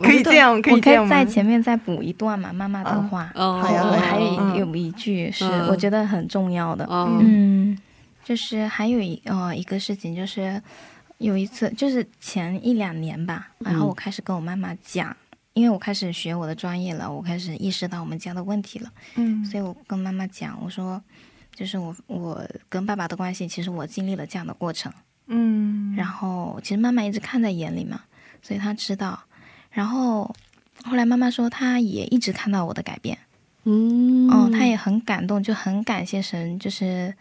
[0.02, 1.24] 可以这样，可我可以在？
[1.24, 3.30] 前面再补一段嘛，妈妈的话。
[3.34, 7.76] 哦好呀好呀我还嗯有一句是嗯我觉得很重要的，哦嗯，
[8.24, 10.60] 就是还有一呃一个事情，就是
[11.18, 15.14] 有一次，就是前一两年吧，然后我开始跟我妈妈讲，
[15.54, 19.44] 因为我开始学我的专业了，我开始意识到我们家的问题了，嗯。
[19.44, 21.02] 所以我跟妈妈讲，我说，
[21.54, 24.92] 就是我我跟爸爸的关系，其实我经历了这样的过程，
[25.26, 28.00] 嗯，然后其实妈妈一直看在眼里嘛，
[28.40, 29.22] 所以她知道，
[29.70, 30.34] 然后
[30.84, 33.18] 后来妈妈说，她也一直看到我的改变。
[33.64, 34.30] 嗯。
[34.30, 37.14] 哦，她也很感动，就很感谢神，就是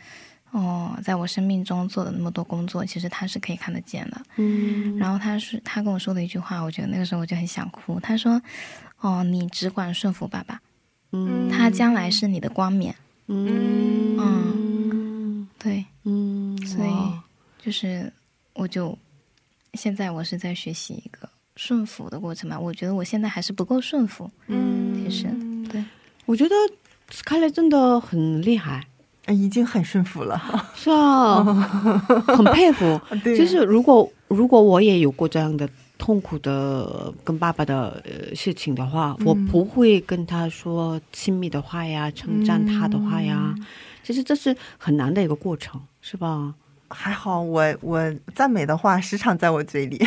[0.51, 4.21] 哦，在我生命中做的那么多工作，其实他是可以看得见的。
[4.35, 7.99] 嗯然后他是他跟我说的一句话，我觉得那个时候我就很想哭。
[7.99, 8.41] 他说
[8.99, 10.61] ：“哦，你只管顺服爸爸，
[11.11, 12.93] 嗯他将来是你的光冕。
[13.27, 16.91] 嗯嗯对，嗯，所以
[17.63, 18.11] 就是
[18.53, 18.97] 我就
[19.75, 22.59] 现在我是在学习一个顺服的过程嘛。
[22.59, 25.27] 我觉得我现在还是不够顺服，嗯，其实
[25.69, 25.81] 对，
[26.25, 26.55] 我觉得
[27.09, 28.90] Scarlett 真的很厉害，呃
[29.27, 30.41] 已经很顺服了。
[30.75, 31.43] 是啊，
[32.27, 32.99] 很佩服。
[33.23, 43.53] 对就是如果如果我也有过这样的痛苦的跟爸爸的呃事情的话，嗯我不会跟他说亲密的话呀，称赞他的话呀。
[43.57, 43.65] 嗯
[44.03, 46.55] 其实这是很难的一个过程，是吧？
[46.89, 50.03] 还好我，我赞美的话时常在我嘴里。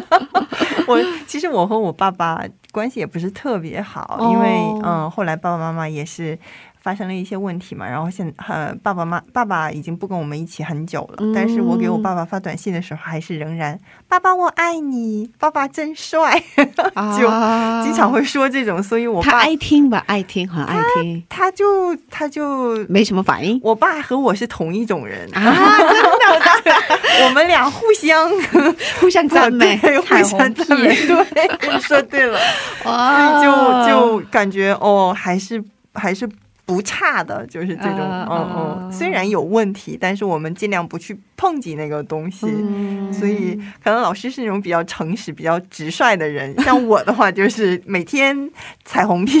[0.88, 2.42] 我其实我和我爸爸
[2.72, 6.36] 关系也不是特别好，因为哦嗯，后来爸爸妈妈也是
[6.82, 16.42] 发生了一些问题嘛，然后现呃爸爸妈爸爸已经不跟我们一起很久了，嗯但是我给我爸爸发短信的时候，还是仍然爸爸我爱你，爸爸真帅，
[17.18, 26.72] 就啊经常会说这种，所以我他爸爱听吧，爱听，很爱听，他就他就没什么反应我爸和我是同一种人，啊， 真的，
[27.24, 28.30] 我们俩互相
[29.00, 32.38] 互相赞美，互相赞美，对，你说对了，
[32.84, 33.40] 哇。
[33.42, 35.62] 就就感觉哦，还是
[35.94, 36.28] 还是
[36.64, 42.46] 不差的，就是这种，啊嗯啊嗯，虽然有问题，但是我们尽量不去碰及那个东西。
[42.46, 48.50] 嗯所以，可能老师是那种比较诚实、比较直率的人， 像我的话，就是每天
[48.84, 49.40] 彩虹屁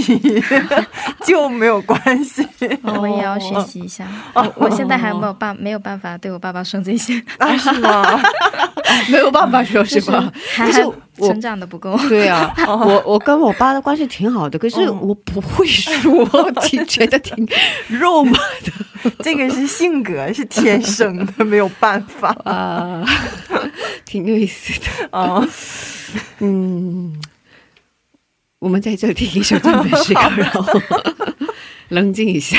[1.24, 2.46] 就没有关系
[2.82, 4.06] 我也要学习一下。
[4.34, 8.20] 我我现在还没有办没有办法对我爸爸说这些，啊，是吗？
[9.10, 10.30] 没有办法说，是吧？
[10.54, 10.86] 还但是
[11.18, 11.96] 成长的不够。
[12.08, 17.46] 对啊， 我我跟我爸的关系挺好的，可是嗯我不会说，挺 觉得挺
[17.88, 18.32] 肉麻
[18.64, 23.04] 的这个是性格，是天生的，没有办法啊，
[24.04, 25.18] 挺有意思的。
[25.18, 25.46] 啊。
[26.40, 27.20] 嗯，
[28.58, 30.80] 我们在这里听一首赞美诗歌，然后
[31.88, 32.58] 冷静一下。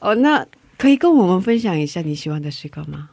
[0.00, 0.44] 哦，那
[0.76, 3.10] 可以跟我们分享一下你喜欢的诗歌吗？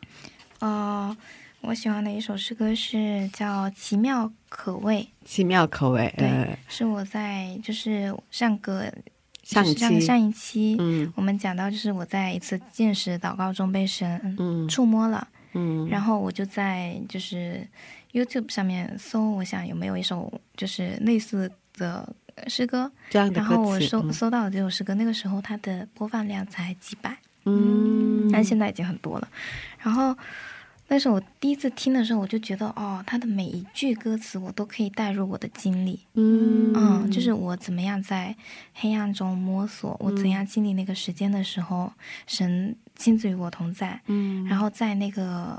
[0.62, 1.16] 哦，
[1.62, 8.92] 我喜欢的一首诗歌是叫《奇妙可味》，奇妙可味，对呃，是我在就是上个
[9.44, 17.68] 上上上一期、嗯我们讲到，就是我在一次见识祷告中被神嗯触摸了，嗯，然后我就在就是
[18.14, 22.16] YouTube 上面搜，我想有没有一首就是类似的
[22.48, 29.28] 诗歌，这样的歌然后我词，搜搜到了这首诗歌，那个时候它的播放量才几百，嗯，但现在已经很多了。
[29.78, 30.16] 然后
[30.90, 36.00] 那时候我第一次听的时候，我就觉得哦，他的每一句歌词我都可以带入我的经历。
[36.16, 36.74] 嗯。
[36.76, 38.36] 嗯，就是我怎么样在
[38.74, 41.94] 黑暗中摸索，我嗯怎样经历那个时间的时候，
[42.26, 44.02] 神亲自与我同在。
[44.08, 44.44] 嗯。
[44.46, 45.58] 然后在那个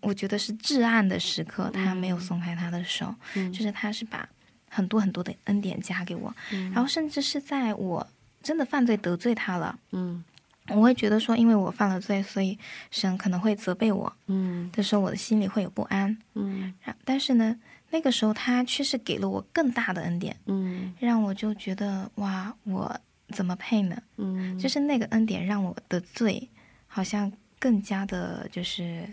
[0.00, 3.52] 我觉得是至暗的时刻，他没有松开他的手，嗯。
[3.52, 4.28] 就是他是把
[4.68, 8.04] 很多很多的恩典加给我，然后甚至是在我
[8.42, 10.24] 真的犯罪得罪他了，嗯
[10.68, 12.56] 我会觉得说，因为我犯了罪，所以
[12.90, 16.16] 神可能会责备我嗯的时候，我的心里会有不安。
[16.34, 17.56] 嗯然但是呢，
[17.90, 22.96] 那个时候他却是给了我更大的恩典，嗯让我就觉得哇，我
[23.30, 23.96] 怎么配呢？
[24.18, 26.48] 嗯，就是那个恩典让我的罪
[26.86, 29.08] 好像更加的，就是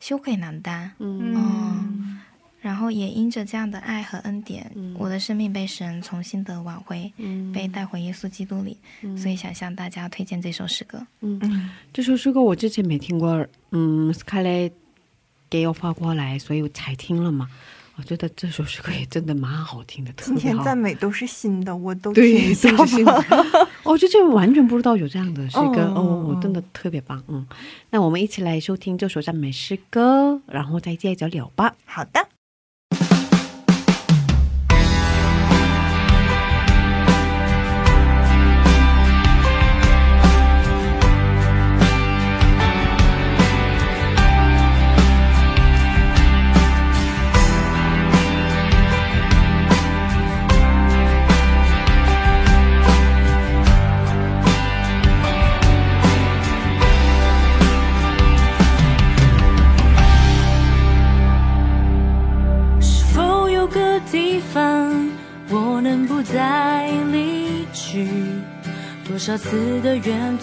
[0.00, 0.90] 羞愧难当。
[0.98, 2.20] 嗯嗯
[2.64, 8.78] 然后也因着这样的爱和恩典，嗯我的生命被神重新的挽回，嗯被带回耶稣基督里。
[9.18, 11.06] 所以想向大家推荐这首诗歌。
[11.20, 14.72] 嗯这首诗歌我之前没听过，嗯，Scarlett
[15.50, 17.50] 给我发过来，所以我才听了嘛。
[17.96, 20.58] 我觉得这首诗歌也真的蛮好听的，特今天。
[20.64, 23.68] 赞美都是新的，我都是新的吧。。
[23.82, 27.22] 我之前完全不知道有这样的诗歌，嗯哦，我真的特别棒。
[27.28, 27.46] 嗯，
[27.90, 31.76] 那我们一起来收听这首赞美诗歌，然后再接着聊吧。
[31.84, 32.26] 好的。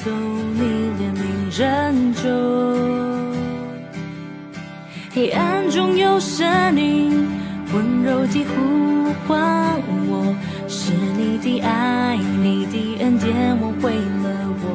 [0.04, 1.22] 走，你怜悯
[1.56, 2.24] 拯救。
[5.14, 7.28] 黑暗中有声音，
[7.72, 9.38] 温柔地呼唤
[10.10, 10.36] 我，
[10.68, 14.66] 是你的爱，你的恩典，我回了我。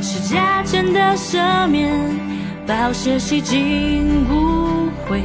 [0.00, 1.90] 是加成的赦免，
[2.68, 5.22] 宝血洗净污秽，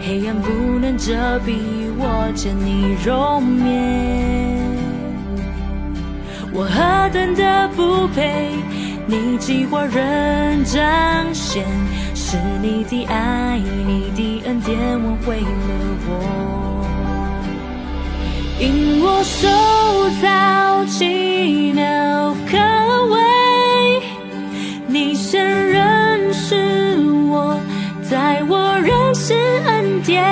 [0.00, 1.12] 黑暗不能遮
[1.46, 1.52] 蔽
[1.96, 4.47] 我见你容颜。
[6.52, 8.50] 我何等的不配，
[9.06, 10.82] 你计划仍彰
[11.32, 11.64] 显，
[12.14, 15.46] 是你的爱，你的恩典挽回了
[16.06, 16.10] 我。
[18.60, 19.46] 因我受
[20.20, 22.56] 造奇妙可
[23.06, 24.02] 畏，
[24.88, 26.96] 你先认识
[27.30, 27.60] 我，
[28.02, 29.34] 在我认识
[29.66, 30.24] 恩典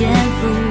[0.00, 0.69] 天赋，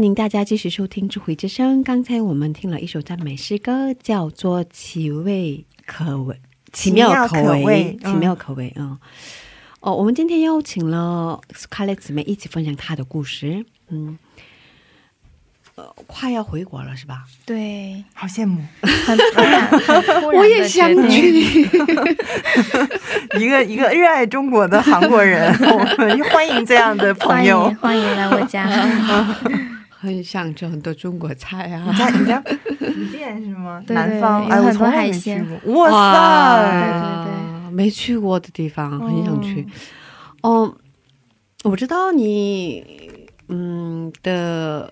[0.00, 1.80] 欢迎大家继续收听《智慧之声》。
[1.84, 6.34] 刚才我们听了一首赞美诗歌，叫做《奇味可味》，
[6.72, 8.72] 奇妙口奇妙可味奇妙口味。
[8.76, 8.98] 嗯，
[9.80, 13.66] 哦，我们今天邀请了 Scarlett 姊妹一起分享她的故事。
[13.90, 14.18] 嗯，
[15.74, 17.24] 呃，快要回国了是吧？
[17.44, 21.60] 对，好羡慕，很突然，很突然我也想去。
[23.38, 27.76] 一个一个热爱中国的韩国人，我们欢迎这样的朋欢友迎。
[27.76, 28.66] 欢迎来我家。
[30.00, 31.94] 很想吃很多中国菜你啊！
[31.98, 33.82] 家你家福建是吗？
[33.86, 35.74] 对对南方，有哎，我很多从来没海鲜去过。
[35.74, 37.24] 哇塞！
[37.26, 39.66] 对对没去过的地方，很想去。
[40.40, 40.74] 哦，
[41.64, 42.82] 我知道你，
[43.48, 44.90] 嗯的，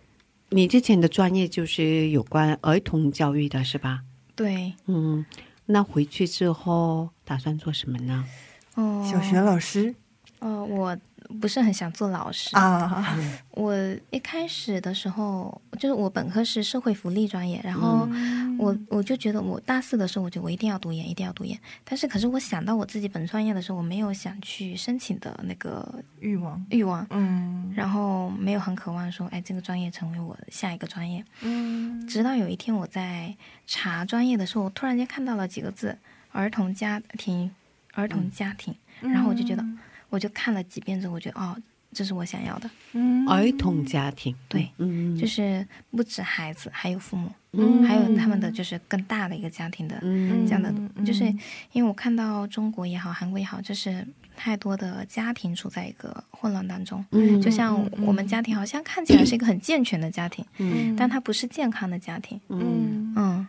[0.51, 4.01] 你之前的专业就是有关儿童教育的，是吧？
[4.37, 5.25] 对，嗯，
[5.65, 8.27] 那回去之后打算做什么呢？
[8.75, 9.95] 哦，小学老师
[10.41, 10.95] 哦，我
[11.41, 12.57] 不是很想做老师。
[12.57, 13.17] 啊，
[13.53, 13.75] 我
[14.11, 21.59] 一开始的时候，就是我本科是社会福利专业，然后嗯我我就觉得我大四的时候，我就我一定要读研，一定要读研。
[21.85, 31.25] 但是可是我想到我自己本专业的时候，我没有想去申请的那个欲望，欲望，嗯然后没有很渴望说，哎，这个专业成为我下一个专业。
[31.43, 33.35] 嗯直到有一天我在
[33.67, 35.97] 查专业的时候，我突然间看到了几个字：
[36.33, 37.51] 儿童家庭，
[37.95, 38.75] 儿童家庭。
[39.01, 39.65] 然后我就觉得，
[40.11, 41.57] 我就看了几遍之后，我觉得哦，
[41.93, 43.27] 这是我想要的，嗯。
[43.29, 47.83] 儿童家庭，对嗯，就是不止孩子，还有父母，嗯。
[47.85, 50.47] 还有他们的就是更大的一个家庭的嗯。
[50.47, 51.05] 这样的，嗯。
[51.05, 51.25] 就是
[51.73, 54.07] 因为我看到中国也好，韩国也好，就是
[54.37, 57.05] 太多的家庭处在一个混乱当中。
[57.11, 57.41] 嗯。
[57.41, 60.95] 就像我们家庭好像看起来是一个很健全的家庭，嗯。
[60.97, 62.41] 但它不是健康的家庭。
[62.49, 63.13] 嗯。
[63.17, 63.49] 嗯，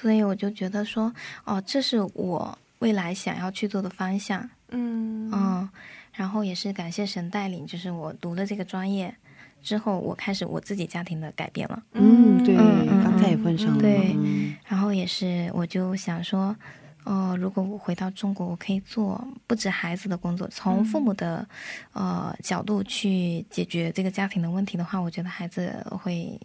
[0.00, 1.12] 所以我就觉得说，
[1.44, 4.48] 哦，这是我未来想要去做的方向。
[4.70, 5.30] 嗯。
[5.32, 5.68] 嗯，
[6.12, 9.14] 然后也是感谢神带领，就是我读了这个专业
[9.62, 11.82] 之后，我开始我自己家庭的改变了。
[11.92, 12.56] 嗯，对，
[13.02, 14.56] 刚才也问上了，对嗯。
[14.66, 16.56] 然后也是，我就想说，
[17.04, 21.46] 哦、如果我回到中国，我可以做不止孩子的工作，从父母的、
[21.92, 26.38] 呃角度去解决这个家庭的问题的话，我觉得孩子会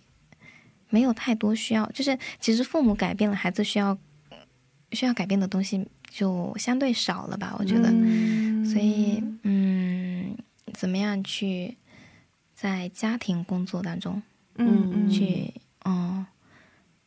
[0.90, 3.98] 没有太多需要，就是其实父母改变了，孩子需要
[4.92, 7.90] 需要改变的东西就相对少了吧，我觉得。
[8.64, 10.34] 所以，嗯，
[10.74, 11.76] 怎么样去
[12.54, 14.24] 在家庭工作当中
[14.56, 15.54] 嗯去，
[15.84, 16.26] 嗯。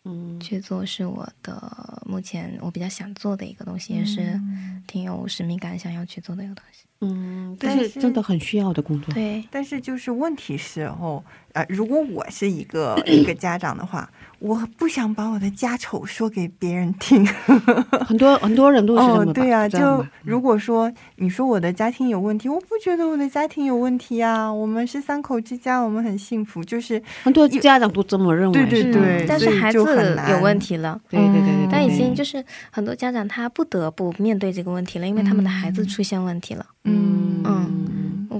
[0.04, 4.40] 嗯去做是我的目前我比较想做的一个东西，也是
[4.86, 6.86] 挺有使命感想要去做的一个东西。
[7.00, 11.22] 嗯，但是真的很需要的工作，对，但是就是问题是哦，
[11.58, 17.26] 呃，如果我是一个 一个家长的话，我不想把我的家丑说给别人听。
[18.06, 26.62] 很多很多人都是这么哦，对呀、就如果说你说我的家庭有问题，我不觉得我的家庭有问题啊，我们是三口之家，我们很幸福。
[26.62, 31.00] 就是很多家长都这么认为，对对对但是孩子很有问题了。
[31.10, 36.64] 对对对对对，但已经就是很多家长他不得不面对这个问题了，因为他们的孩子出现问题了。
[36.84, 38.38] 嗯嗯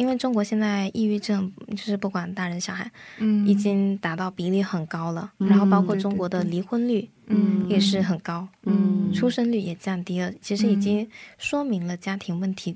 [0.00, 3.46] 因为中国现在抑郁症就是不管大人小孩，嗯。
[3.46, 7.68] 已经达到比例很高了，嗯然后包括中国的离婚率嗯。
[7.68, 9.12] 也是很高，嗯。
[9.12, 12.74] 出生率也降低了，其实已经说明了家庭问题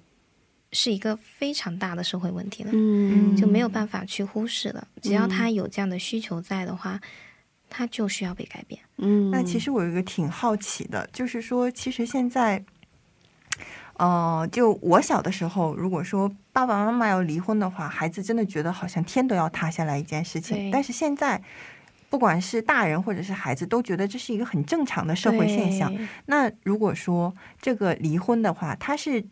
[0.72, 4.86] 是一个非常大的社会问题了，嗯就没有办法去忽视了。
[5.00, 7.00] 只要他有这样的需求在的话，
[7.70, 8.80] 他就需要被改变。
[8.98, 12.64] 嗯，那其实我有一个挺好奇的，就是说，其实现在，
[13.96, 20.70] 呃，就我小的时候，如果说爸爸妈妈要离婚的话，孩子真的觉得好像天都要塌下来一件事情。
[20.70, 21.40] 但是现在，
[22.10, 25.92] 不管是大人或者是孩子，都觉得这是一个很正常的社会现象。
[26.26, 29.24] 那如果说这个离婚的话，它是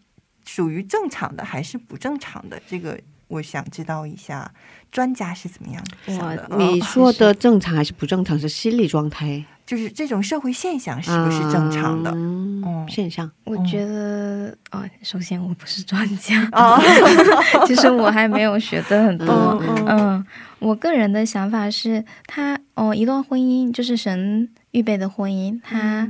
[0.44, 2.60] 属于正常的还是不正常的？
[2.68, 2.98] 这个
[3.32, 4.50] 我想知道一下，
[4.90, 6.46] 专家是怎么样想的？
[6.58, 8.38] 你哦说的正常还是不正常？
[8.38, 12.10] 是心理状态就是这种社会现象是不是正常的？
[12.14, 13.30] 嗯嗯现象？
[13.44, 16.78] 我觉得，哦，首先我不是专家，啊，
[17.66, 19.26] 其实我还没有学的很多。
[19.62, 20.26] 嗯嗯，
[20.58, 26.08] 我个人的想法是，他哦，一段婚姻就是神预备的婚姻，他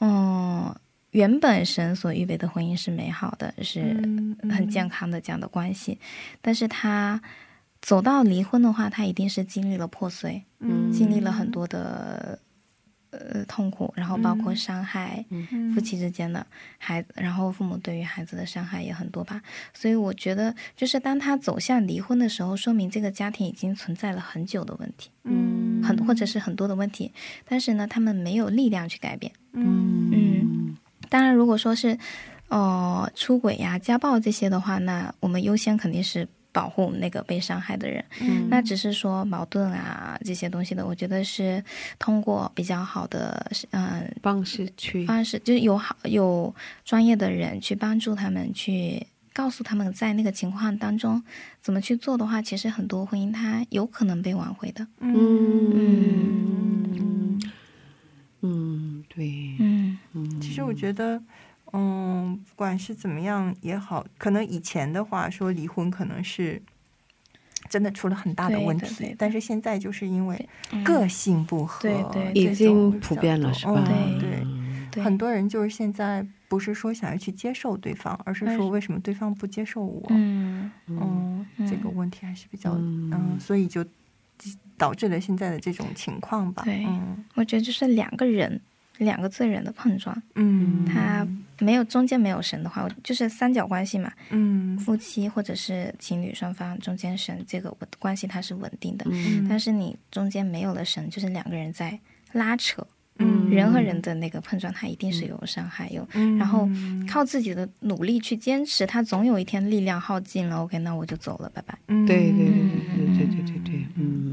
[0.00, 0.74] 嗯，
[1.12, 5.98] 原本神所预备的婚姻是美好的，是嗯很健康的这样的关系，
[6.42, 7.22] 但是他
[7.80, 10.90] 走到离婚的话，他一定是经历了破碎，嗯。
[10.92, 12.38] 经历了很多的
[13.10, 15.74] 呃痛苦，然后包括伤害，嗯。
[15.74, 16.46] 夫妻之间的
[16.78, 19.42] 孩子，然后父母对于孩子的伤害也很多吧。
[19.74, 25.82] 所以我觉得，就是当他走向离婚的时候，说明这个家庭已经存在了很久的问题，嗯。
[25.82, 27.10] 很或者是很多的问题，
[27.44, 29.32] 但是呢，他们没有力量去改变。
[29.52, 30.10] 嗯。
[30.12, 30.76] 嗯，
[31.12, 31.98] 当然，如果说是
[32.48, 38.02] 呃出轨呀、家暴这些的话，那我们优先肯定是保护那个被伤害的人。
[38.20, 41.62] 嗯那只是说矛盾啊这些东西的，我觉得是
[41.98, 46.54] 通过比较好的嗯、方式去方式，就是有好有
[46.84, 49.06] 专业的人去帮助他们去。
[49.34, 51.24] 告诉他们在那个情况当中
[51.62, 54.86] 怎么去做的话，其实很多婚姻它有可能被挽回的。
[55.00, 55.10] 嗯
[58.42, 58.81] 嗯，
[59.14, 61.22] 对，嗯嗯，其实我觉得，
[61.72, 66.60] 嗯，不管是怎么样也好，可能以前的话说离婚可能是
[67.68, 73.84] 真的出了很大的问题，对对对但是现在就是因为嗯个性不合，对对已这种经普遍了，多是吧？
[73.88, 75.02] 嗯对。
[75.02, 80.02] 很多人就是现在不是说想要去接受对方，而是而是说为什么对方不接受我？
[80.10, 83.82] 嗯嗯，嗯这个问题还是比较嗯嗯，所以就
[84.76, 86.62] 导致了现在的这种情况吧。
[86.64, 88.60] 对嗯我觉得就是两个人
[88.98, 91.26] 两个罪人的碰撞，嗯，他
[91.58, 94.78] 没有中间没有神的话，就是三角关系嘛，嗯。
[94.78, 99.46] 夫妻或者是情侣双方中间神这个关系它是稳定的，嗯。
[99.48, 101.98] 但是你中间没有了神，就是两个人在
[102.32, 102.86] 拉扯，
[103.18, 103.48] 嗯。
[103.50, 106.06] 人和人的那个碰撞，它一定是有伤害有。
[106.14, 106.36] 嗯。
[106.38, 106.68] 然后
[107.08, 111.78] 靠自己的努力去坚持，他总有一天力量耗尽了，OK，那我就走了，拜拜。
[111.88, 112.06] 嗯。
[112.06, 112.54] 对对对
[112.96, 114.31] 嗯对对对对对，嗯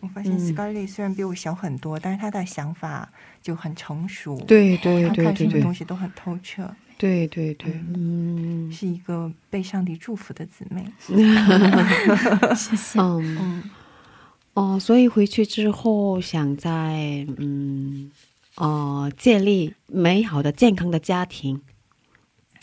[0.00, 0.38] 我发现嗯。
[0.38, 3.08] Scarlett 虽然比我小很多，但是她的想法
[3.42, 5.46] 就很成熟，，对对她看什么对。
[5.46, 8.70] 对对东西都很透彻，对对对，嗯。
[8.72, 10.84] 是一个被上帝祝福的姊妹。
[12.54, 12.98] 谢谢。
[13.02, 13.38] 嗯。
[13.40, 13.62] 嗯
[14.54, 18.10] 哦，所以回去之后想在嗯
[18.54, 21.60] 呃建立美好的健康的家庭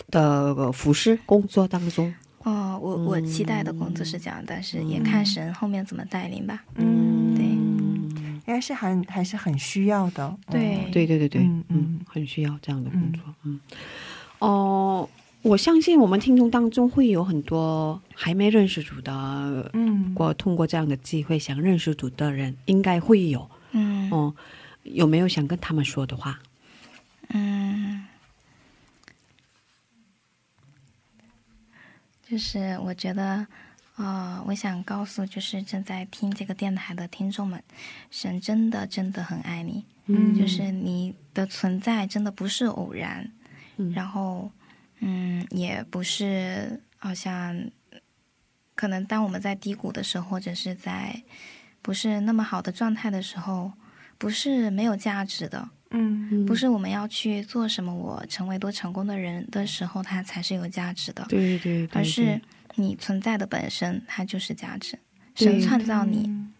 [0.10, 6.64] 的服饰工作当中，哦，我我期待的工作是这样，但是也看神后面怎么带领吧。
[6.78, 7.03] 嗯，嗯
[8.46, 10.38] 应该是还还是很需要的。
[10.50, 10.92] 对嗯。
[10.92, 11.78] 对对对对，嗯嗯。
[11.78, 13.60] 嗯很需要这样的工作，嗯，
[14.40, 15.10] 哦、
[15.42, 24.12] 我相信我们听众当中会有很多还没认识主的，嗯，过通过这样的机会想认识主的人，应该会有，嗯。
[24.12, 24.36] 哦、
[24.84, 26.40] 有没有想跟他们说的话？
[27.30, 28.06] 嗯，
[32.22, 33.48] 就是我觉得，
[33.96, 37.62] 呃，我想告诉就是正在听这个电台的听众们，
[38.10, 40.34] 神真的真的很爱你，嗯。
[40.34, 43.32] 就是你的存在真的不是偶然，
[43.78, 43.92] 嗯。
[43.94, 44.52] 然后，
[45.00, 47.70] 嗯，也不是好像，
[48.74, 51.22] 可能当我们在低谷的时候，或者是在
[51.84, 53.72] 不是那么好的状态的时候，
[54.18, 56.44] 不是没有价值的，嗯。
[56.48, 62.42] 不是我们要去做什么，我成为多成功的人的时候，它才是有价值的，对对对，而是
[62.76, 64.98] 你存在的本身，它就是价值。
[65.36, 66.54] 对神创造你嗯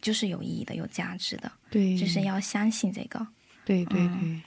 [0.00, 3.26] 就是有意义的、有价值的，对，就是要相信这个。
[3.64, 4.42] 对对嗯对，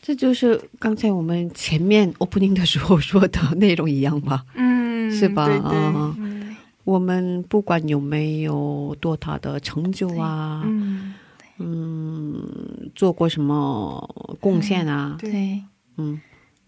[0.00, 4.44] 这就是刚才我们前面 opening 的时候 说的内容一样吧？
[4.54, 11.14] 嗯，是吧嗯我们不管有没有多大的成就啊，嗯，
[11.58, 15.62] 嗯，做过什么贡献啊，对对
[15.96, 16.20] 嗯，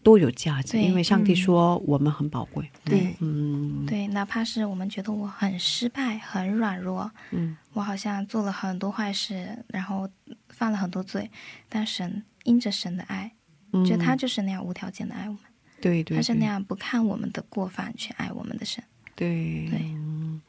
[0.04, 1.36] 都有价值，因为上帝嗯。
[1.36, 2.70] 说我们很宝贵。
[2.84, 10.08] 对，嗯，对，哪怕是我们觉得我很失败、很软弱，嗯，我好像做了很多坏事，然后
[10.50, 11.28] 犯了很多罪，
[11.68, 13.32] 但神因着神的爱，
[13.72, 13.84] 嗯。
[13.84, 15.40] 觉得他就是那样无条件的爱我们，
[15.80, 18.84] 对对，他是那样不看我们的过犯去爱我们的神。
[19.16, 19.66] 对。
[19.70, 19.80] 对。
[19.80, 20.40] 嗯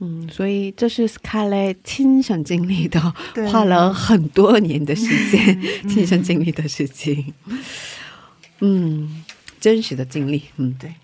[0.00, 3.00] 嗯，所以这是 Scarlett 亲身经历的，
[3.50, 5.88] 花了很多年的时间，嗯。
[5.88, 7.34] 亲身经历的事情，
[8.60, 9.24] 嗯，
[9.60, 10.94] 真实的经历，嗯，对。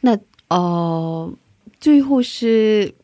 [0.00, 0.18] 那
[0.48, 1.32] 呃，
[1.80, 2.94] 最后是，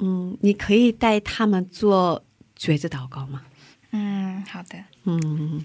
[0.00, 2.24] 嗯，你可以带他们做
[2.56, 3.42] 觉知祷告吗？
[3.90, 5.64] 嗯，好的，嗯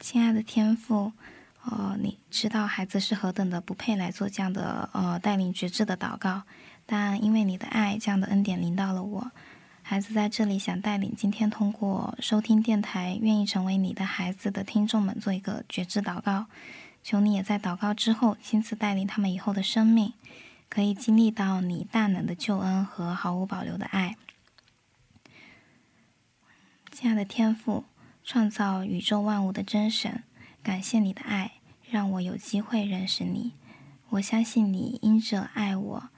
[0.00, 1.12] 亲爱的天父，
[1.64, 6.42] 呃，你知道孩子是何等的不配来做这样的呃带领觉知的祷告，
[6.84, 9.30] 但因为你的爱，这样的恩典临到了我。
[9.90, 16.46] 孩子在这里想带领今天通过收听电台，愿意成为你的孩子的听众们做一个觉知祷告。
[17.02, 20.12] 求你也在祷告之后亲自带领他们以后的生命，
[20.68, 24.16] 可以经历到你大能的救恩和毫无保留的爱。
[26.92, 27.82] 亲爱的天父，
[28.22, 30.22] 创造宇宙万物的真神，
[30.62, 31.54] 感谢你的爱，
[31.90, 33.54] 让我有机会认识你。
[34.10, 36.10] 我相信你因着爱我，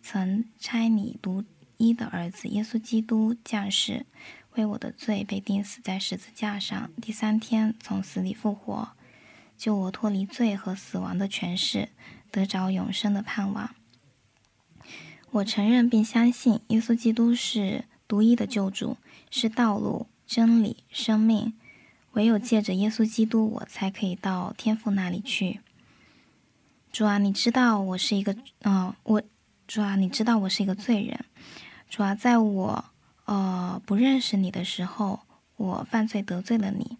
[0.00, 1.44] 曾差你独
[1.78, 4.06] 一的儿子耶稣基督降世，
[4.54, 8.90] 为我的罪被钉死在十字架上，第三天从死里复活，
[9.58, 11.90] 救我脱离罪和死亡的权势，
[12.30, 13.74] 得着永生的盼望。
[15.32, 18.96] 我承认并相信耶稣基督是独一的救主，
[19.30, 21.52] 是道路、真理、生命。
[22.12, 25.60] 唯有借着耶稣基督，我才可以到天父那里去。
[26.90, 29.22] 主啊，你知道我是一个，嗯，我
[29.66, 31.22] 主啊，你知道我是一个罪人。
[31.88, 32.84] 主要，在我
[33.24, 35.20] 呃不认识你的时候，
[35.56, 36.98] 我犯罪得罪了你。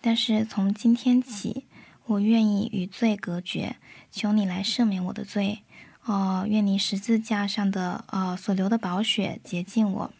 [0.00, 1.64] 但是从今天起，
[2.06, 3.76] 我愿意与罪隔绝，
[4.10, 5.60] 求你来赦免我的罪。
[6.04, 10.10] 哦，愿你十字架上的呃所流的宝血洁净我，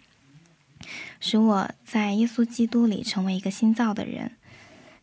[1.20, 4.32] 使我在耶稣基督里成为一个新造的人。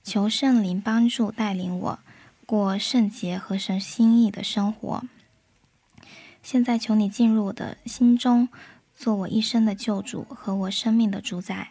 [0.03, 1.99] 求圣灵帮助带领我
[2.47, 5.03] 过圣洁和神心意的生活。
[6.41, 8.49] 现在求你进入我的心中，
[9.01, 11.69] 做我一生的救主和我生命的主宰，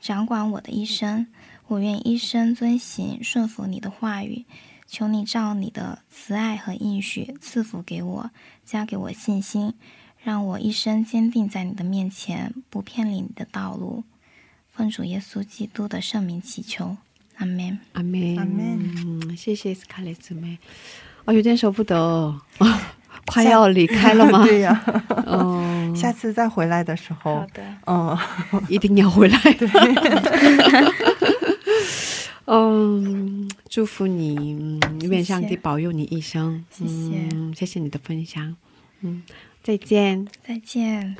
[0.00, 1.26] 掌管我的一生。
[1.66, 4.46] 我愿一生遵行顺服你的话语。
[4.86, 8.30] 求你照你的慈爱和应许赐福给我，
[8.64, 9.74] 加给我信心，
[10.24, 14.04] 让我一生坚定在你的面前，不偏离你的道路。
[14.70, 16.96] 奉主耶稣基督的圣名祈求，
[17.36, 17.78] 阿门。
[17.92, 20.58] 阿门，阿门嗯，谢谢斯卡雷姊妹。
[21.26, 22.40] 哦，有点舍不得哦，
[23.26, 24.44] 快要离开了吗？
[24.46, 24.82] 对呀、
[25.26, 28.16] 嗯， 下次再回来的时候，好的，嗯，
[28.68, 29.38] 一定要回来。
[32.48, 36.64] 嗯，祝福你，嗯愿上帝保佑你一生。
[36.70, 38.54] 谢谢嗯，谢谢你的分享。
[39.00, 39.24] 嗯，
[39.64, 40.28] 再见。
[40.46, 41.16] 再见。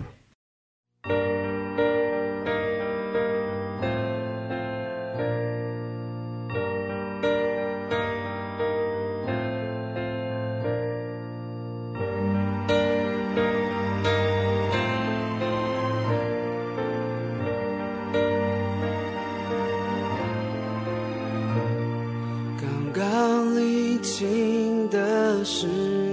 [24.06, 25.66] 刚历经的十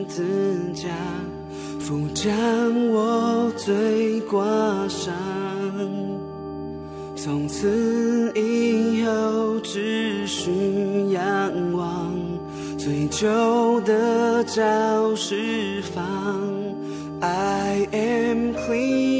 [0.08, 0.26] 字
[0.74, 0.90] 架，
[1.80, 2.32] 负将
[2.90, 4.42] 我罪挂
[4.88, 5.14] 上。
[7.16, 10.50] 从此以后，只需
[11.12, 12.12] 仰望，
[12.80, 16.04] 最久的早释放。
[17.22, 19.13] I am clean.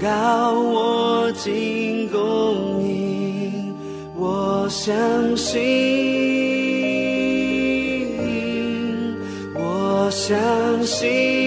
[0.00, 3.72] 告我尽公义。
[4.16, 5.58] 我相信，
[9.54, 11.39] 我相信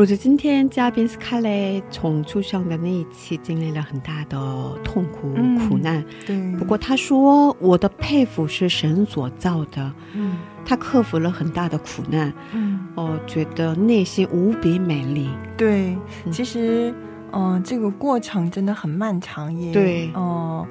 [0.00, 4.38] 如此，今天嘉宾斯卡雷从出生的那一期经历了很大的
[4.82, 6.02] 痛苦、嗯苦难。
[6.26, 15.28] 对，不过他说：“我的佩服是神所造的，嗯他克服了很大的苦难，嗯，哦，觉得内心无比美丽。
[15.54, 15.94] 对，
[16.24, 16.32] 嗯。
[16.32, 16.94] 其实，
[17.32, 20.10] 嗯、这个过程真的很漫长，也对。
[20.16, 20.66] 嗯、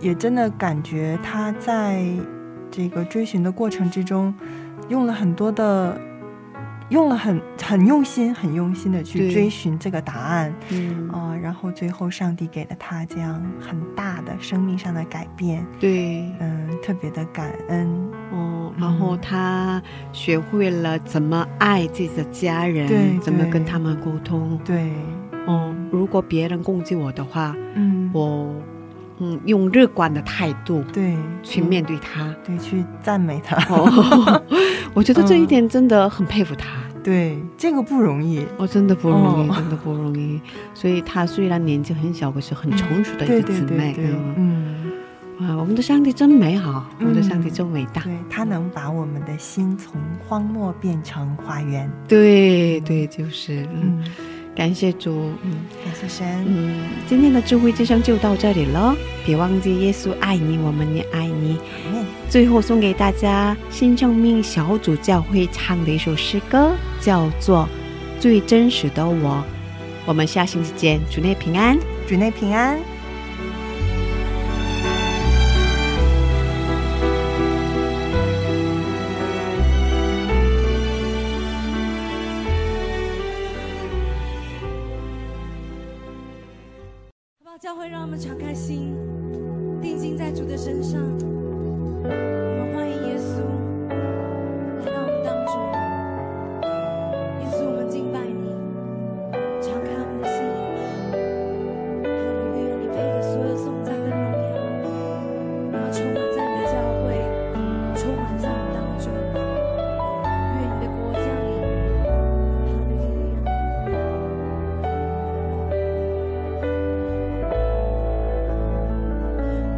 [0.00, 2.06] 也真的感觉他在
[2.70, 4.32] 这个追寻的过程之中，
[4.88, 6.00] 用了很多的，
[6.90, 17.88] 用了很很用心、很用心的去追寻这个答案，嗯，啊、然后最后上帝给了他这样很大的生命上的改变，对，嗯，特别的感恩，
[18.32, 19.80] 哦，然后他
[20.12, 24.58] 学会了怎么爱自己的家人，对怎么跟他们沟通。
[24.64, 24.92] 对，
[25.46, 28.52] 哦，如果别人攻击我的话，嗯，我
[29.20, 32.34] 嗯用乐观的态度对去面对他。
[32.44, 34.42] 对去赞美他，哦，
[34.92, 36.68] 我觉得这一点真的很佩服他。
[37.02, 40.40] 对，这个不容易，哦，真的不容易，哦真的不容易。
[40.74, 43.94] 所以他虽然年纪很小，可是很成熟的一个姊妹。
[43.98, 44.92] 嗯，
[45.38, 48.02] 嗯，啊，我们的上帝真美好，我们的嗯上帝真伟大。
[48.02, 49.98] 对他能把我们的心从
[50.28, 54.04] 荒漠变成花园，对对，就是，嗯，嗯
[54.54, 55.52] 感谢主，嗯
[55.84, 58.94] 感谢神，嗯，今天的智慧之声就到这里了。
[59.24, 61.58] 别忘记耶稣爱你，我们也爱你。
[62.28, 67.68] 最后送给大家新生命小组教会唱的一首诗歌，叫做
[68.20, 69.14] 《最真实的我》。
[70.04, 71.78] 我们下星期见，主内平安。
[72.06, 72.78] 主内平安。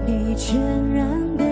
[0.04, 0.60] 你全
[0.92, 1.51] 然的